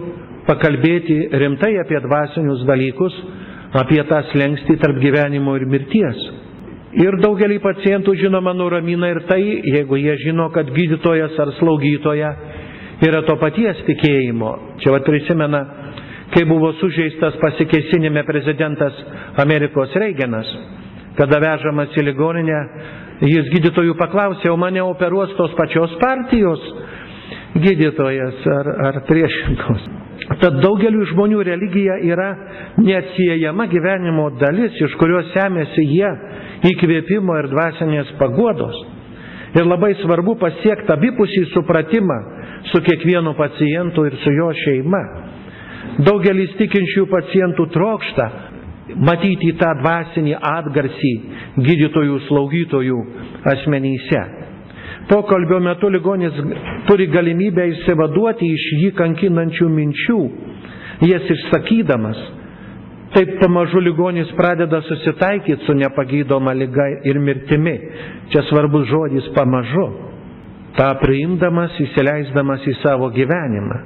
pakalbėti 0.48 1.16
rimtai 1.40 1.74
apie 1.80 2.00
dvasinius 2.04 2.64
dalykus, 2.68 3.14
apie 3.80 4.00
tą 4.08 4.20
slengstį 4.32 4.76
tarp 4.82 5.00
gyvenimo 5.02 5.56
ir 5.58 5.64
mirties. 5.68 6.20
Ir 7.02 7.16
daugelį 7.22 7.56
pacientų 7.64 8.14
žinoma 8.20 8.52
nuramina 8.54 9.08
ir 9.10 9.22
tai, 9.26 9.40
jeigu 9.66 9.98
jie 9.98 10.14
žino, 10.26 10.48
kad 10.54 10.68
gydytojas 10.76 11.34
ar 11.42 11.50
slaugytoja 11.58 12.28
yra 13.02 13.24
to 13.26 13.34
paties 13.40 13.80
tikėjimo. 13.88 14.52
Čia 14.82 14.92
vad 14.94 15.06
prisimena, 15.06 15.62
kai 16.34 16.44
buvo 16.46 16.70
sužeistas 16.78 17.34
pasikesinime 17.42 18.22
prezidentas 18.28 19.00
Amerikos 19.42 19.94
Reigenas, 19.98 20.46
kada 21.18 21.40
vežamas 21.42 21.98
į 21.98 22.06
ligoninę, 22.12 22.60
Jis 23.22 23.46
gydytojų 23.52 23.94
paklausė, 23.98 24.48
o 24.50 24.56
mane 24.58 24.82
operuos 24.82 25.30
tos 25.38 25.52
pačios 25.54 25.92
partijos 26.00 26.62
gydytojas 27.62 28.40
ar, 28.50 28.70
ar 28.88 28.98
priešingos. 29.06 29.84
Tad 30.40 30.56
daugeliu 30.64 31.04
žmonių 31.12 31.42
religija 31.46 31.98
yra 32.10 32.26
neatsiejama 32.82 33.66
gyvenimo 33.70 34.28
dalis, 34.40 34.74
iš 34.82 34.96
kurios 34.98 35.30
semėsi 35.36 35.84
jie 35.92 36.10
įkvėpimo 36.70 37.36
ir 37.42 37.48
dvasinės 37.52 38.14
paguodos. 38.20 38.76
Ir 39.54 39.68
labai 39.70 39.92
svarbu 40.00 40.34
pasiekti 40.40 40.90
abipusį 40.96 41.44
supratimą 41.52 42.16
su 42.72 42.80
kiekvienu 42.82 43.34
pacientu 43.38 44.06
ir 44.08 44.16
su 44.24 44.32
jo 44.34 44.48
šeima. 44.64 45.02
Daugelis 46.06 46.56
tikinčių 46.58 47.04
pacientų 47.12 47.66
trokšta 47.74 48.26
matyti 49.08 49.52
tą 49.60 49.70
dvasinį 49.80 50.34
atgarsį 50.44 51.12
gydytojų 51.66 52.18
slaugytojų 52.28 52.98
asmenyse. 53.54 54.22
Pokalbio 55.08 55.58
metu 55.60 55.88
ligonis 55.92 56.36
turi 56.88 57.06
galimybę 57.12 57.66
išsivaduoti 57.74 58.48
iš 58.56 58.64
jį 58.82 58.90
kankinančių 58.96 59.68
minčių, 59.76 60.18
jas 61.10 61.28
išsakydamas. 61.36 62.20
Taip 63.14 63.36
pamažu 63.40 63.78
ligonis 63.78 64.30
pradeda 64.36 64.80
susitaikyti 64.82 65.64
su 65.66 65.74
nepagydoma 65.78 66.52
lyga 66.58 66.86
ir 67.06 67.18
mirtimi. 67.22 67.74
Čia 68.32 68.42
svarbus 68.48 68.88
žodis 68.90 69.28
pamažu. 69.36 69.84
Ta 70.74 70.88
priimdamas, 70.98 71.76
įsileisdamas 71.84 72.64
į 72.66 72.74
savo 72.82 73.10
gyvenimą. 73.14 73.76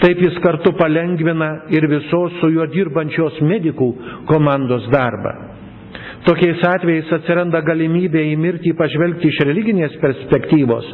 Taip 0.00 0.22
jis 0.24 0.38
kartu 0.42 0.72
palengvina 0.78 1.50
ir 1.76 1.84
visos 1.92 2.32
su 2.40 2.48
juo 2.54 2.64
dirbančios 2.72 3.36
medikų 3.44 3.90
komandos 4.30 4.88
darbą. 4.92 5.34
Tokiais 6.24 6.62
atvejais 6.64 7.10
atsiranda 7.12 7.60
galimybė 7.66 8.22
į 8.30 8.38
mirtį 8.40 8.72
pažvelgti 8.78 9.28
iš 9.28 9.42
religinės 9.44 9.98
perspektyvos, 10.00 10.86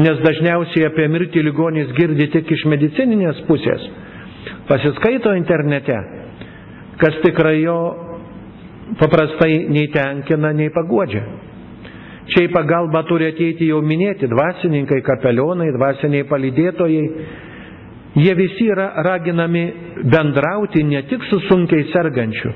nes 0.00 0.22
dažniausiai 0.24 0.86
apie 0.88 1.04
mirtį 1.12 1.42
ligonis 1.50 1.92
girdi 1.98 2.30
tik 2.32 2.48
iš 2.56 2.64
medicininės 2.72 3.42
pusės. 3.48 3.84
Pasiskaito 4.70 5.34
internete, 5.36 5.98
kas 7.00 7.20
tikrai 7.24 7.58
jo 7.62 7.76
paprastai 9.00 9.66
nei 9.72 9.88
tenkina, 9.94 10.50
nei 10.52 10.70
paguodžia. 10.74 11.22
Čia 12.30 12.44
į 12.46 12.50
pagalbą 12.54 13.00
turi 13.08 13.26
ateiti 13.32 13.66
jau 13.70 13.80
minėti 13.82 14.28
dvasininkai, 14.30 15.00
kapelionai, 15.06 15.70
dvasiniai 15.74 16.26
palydėtojai, 16.30 17.04
Jie 18.14 18.34
visi 18.34 18.64
yra 18.66 18.92
raginami 19.06 19.72
bendrauti 20.02 20.82
ne 20.82 21.02
tik 21.06 21.22
su 21.30 21.38
sunkiai 21.46 21.84
sergančiu, 21.92 22.50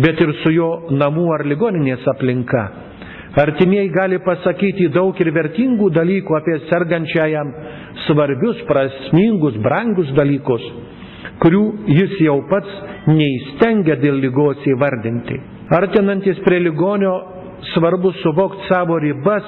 bet 0.00 0.20
ir 0.24 0.30
su 0.42 0.52
jo 0.54 0.68
namų 0.96 1.26
ar 1.36 1.44
ligoninės 1.44 2.06
aplinka. 2.08 2.62
Artimieji 3.42 3.90
gali 3.94 4.18
pasakyti 4.24 4.88
daug 4.90 5.20
ir 5.22 5.30
vertingų 5.36 5.90
dalykų 5.94 6.36
apie 6.38 6.56
sergančiajam 6.70 7.52
svarbius, 8.06 8.64
prasmingus, 8.66 9.60
brangus 9.62 10.08
dalykus, 10.16 10.64
kurių 11.42 11.62
jis 11.96 12.16
jau 12.24 12.38
pats 12.50 12.72
neįstengia 13.08 13.96
dėl 14.02 14.18
lygos 14.24 14.60
įvardinti. 14.68 15.38
Artinantis 15.72 16.40
prie 16.44 16.58
ligonio 16.60 17.14
svarbu 17.74 18.12
suvokti 18.22 18.66
savo 18.68 18.98
ribas 19.00 19.46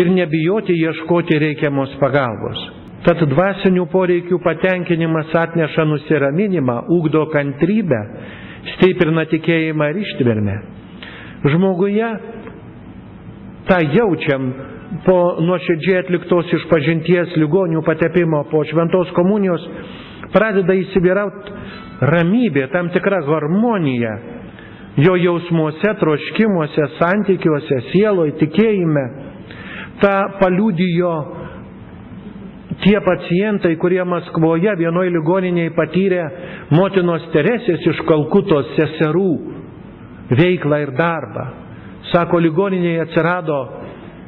ir 0.00 0.10
nebijoti 0.14 0.76
ieškoti 0.78 1.38
reikiamos 1.42 1.94
pagalbos. 2.02 2.60
Tad 3.06 3.22
dvasinių 3.32 3.86
poreikių 3.88 4.38
patenkinimas 4.44 5.30
atneša 5.40 5.86
nusiraminimą, 5.88 6.74
ugdo 6.92 7.22
kantrybę, 7.32 8.00
stiprina 8.74 9.24
tikėjimą 9.30 9.86
ir 9.94 10.00
ištvermę. 10.02 10.56
Žmoguje 11.48 12.10
tą 13.70 13.78
jaučiam 13.96 14.50
po 15.06 15.16
nuoširdžiai 15.46 15.96
atliktos 16.02 16.52
išpažinties 16.58 17.32
ligonių 17.40 17.80
patepimo, 17.86 18.42
po 18.52 18.60
šventos 18.68 19.12
komunijos, 19.16 19.64
pradeda 20.34 20.74
įsivyrauti 20.78 21.56
ramybė, 22.10 22.68
tam 22.72 22.88
tikra 22.94 23.22
harmonija 23.26 24.14
jo 25.00 25.14
jausmuose, 25.16 25.92
troškimuose, 26.00 26.86
santykiuose, 26.98 27.80
sieloje, 27.92 28.34
tikėjime. 28.40 29.04
Ta 30.00 30.14
paliudijo 30.40 31.12
tie 32.84 32.96
pacientai, 33.04 33.74
kurie 33.80 34.00
Maskvoje 34.08 34.72
vienoje 34.80 35.12
ligoninėje 35.14 35.74
patyrė 35.76 36.22
motinos 36.72 37.26
Teresės 37.34 37.84
iš 37.92 38.00
Kalkutos 38.08 38.72
seserų 38.78 39.28
veiklą 40.38 40.82
ir 40.86 40.94
darbą. 40.96 41.46
Sako, 42.10 42.40
ligoninėje 42.42 43.04
atsirado 43.04 43.58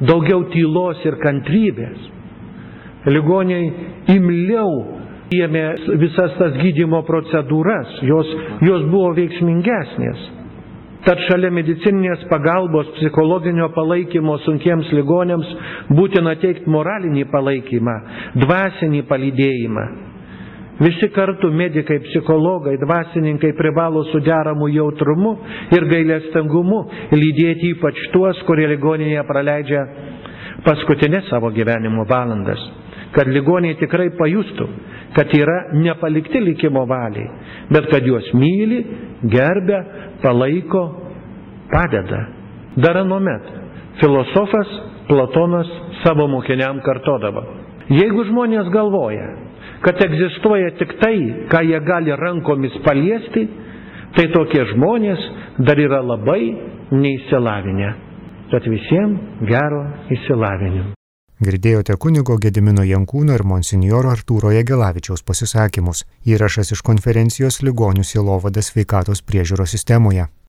daugiau 0.05 0.45
tylos 0.53 1.01
ir 1.07 1.17
kantrybės. 1.21 2.09
Ligoniai 3.09 3.65
imliau 4.13 4.92
ėmė 5.31 5.63
visas 6.01 6.35
tas 6.39 6.55
gydimo 6.61 7.03
procedūras, 7.07 7.97
jos, 8.07 8.31
jos 8.67 8.87
buvo 8.91 9.13
veiksmingesnės. 9.17 10.29
Tad 11.03 11.19
šalia 11.27 11.49
medicininės 11.51 12.21
pagalbos, 12.29 12.87
psichologinio 12.95 13.67
palaikymo 13.75 14.37
sunkiems 14.45 14.87
ligonėms 14.95 15.49
būtina 15.91 16.37
teikti 16.39 16.71
moralinį 16.71 17.25
palaikymą, 17.33 17.95
dvasinį 18.39 19.01
palydėjimą. 19.09 19.83
Visi 20.79 21.09
kartu 21.13 21.51
medikai, 21.53 21.99
psichologai, 22.07 22.77
dvasininkai 22.81 23.51
privalo 23.53 24.03
su 24.09 24.19
deramu 24.25 24.67
jautrumu 24.73 25.35
ir 25.75 25.85
gailestingumu 25.91 26.79
lydėti 27.13 27.73
ypač 27.75 27.99
tuos, 28.15 28.39
kurie 28.47 28.65
ligoninėje 28.71 29.25
praleidžia 29.29 29.83
paskutinės 30.65 31.27
savo 31.29 31.51
gyvenimo 31.53 32.07
valandas, 32.09 32.63
kad 33.15 33.29
ligoniai 33.29 33.77
tikrai 33.79 34.09
pajustų, 34.17 34.67
kad 35.15 35.33
yra 35.37 35.57
nepalikti 35.77 36.41
likimo 36.41 36.85
valiai, 36.89 37.27
bet 37.69 37.89
kad 37.91 38.05
juos 38.09 38.29
myli, 38.37 38.79
gerbia, 39.29 39.81
palaiko, 40.23 40.83
padeda. 41.71 42.23
Dar 42.75 42.97
anuomet 43.03 43.51
filosofas 44.01 44.67
Platonas 45.07 45.67
savo 46.03 46.27
mokiniam 46.31 46.79
kartodavo. 46.85 47.41
Jeigu 47.91 48.23
žmonės 48.29 48.69
galvoja, 48.71 49.25
kad 49.83 49.99
egzistuoja 50.05 50.69
tik 50.79 50.93
tai, 51.01 51.17
ką 51.51 51.59
jie 51.67 51.81
gali 51.83 52.15
rankomis 52.15 52.77
paliesti, 52.85 53.43
tai 54.15 54.29
tokie 54.31 54.63
žmonės 54.71 55.27
dar 55.67 55.79
yra 55.83 55.99
labai 56.05 56.41
neįsilavinę. 56.95 57.91
Tad 58.53 58.67
visiems 58.69 59.45
gero 59.49 59.83
įsilavinimo. 60.15 61.02
Girdėjote 61.43 61.97
kunigo 61.99 62.37
Gedimino 62.39 62.85
Jankūno 62.87 63.35
ir 63.37 63.43
monsinjoro 63.47 64.11
Artūro 64.13 64.51
Jegelavičiaus 64.55 65.25
pasisakymus. 65.27 66.05
Įrašas 66.25 66.71
iš 66.75 66.83
konferencijos 66.87 67.61
ligonių 67.67 68.05
sielovadas 68.07 68.71
sveikatos 68.71 69.21
priežiūros 69.27 69.75
sistemoje. 69.75 70.29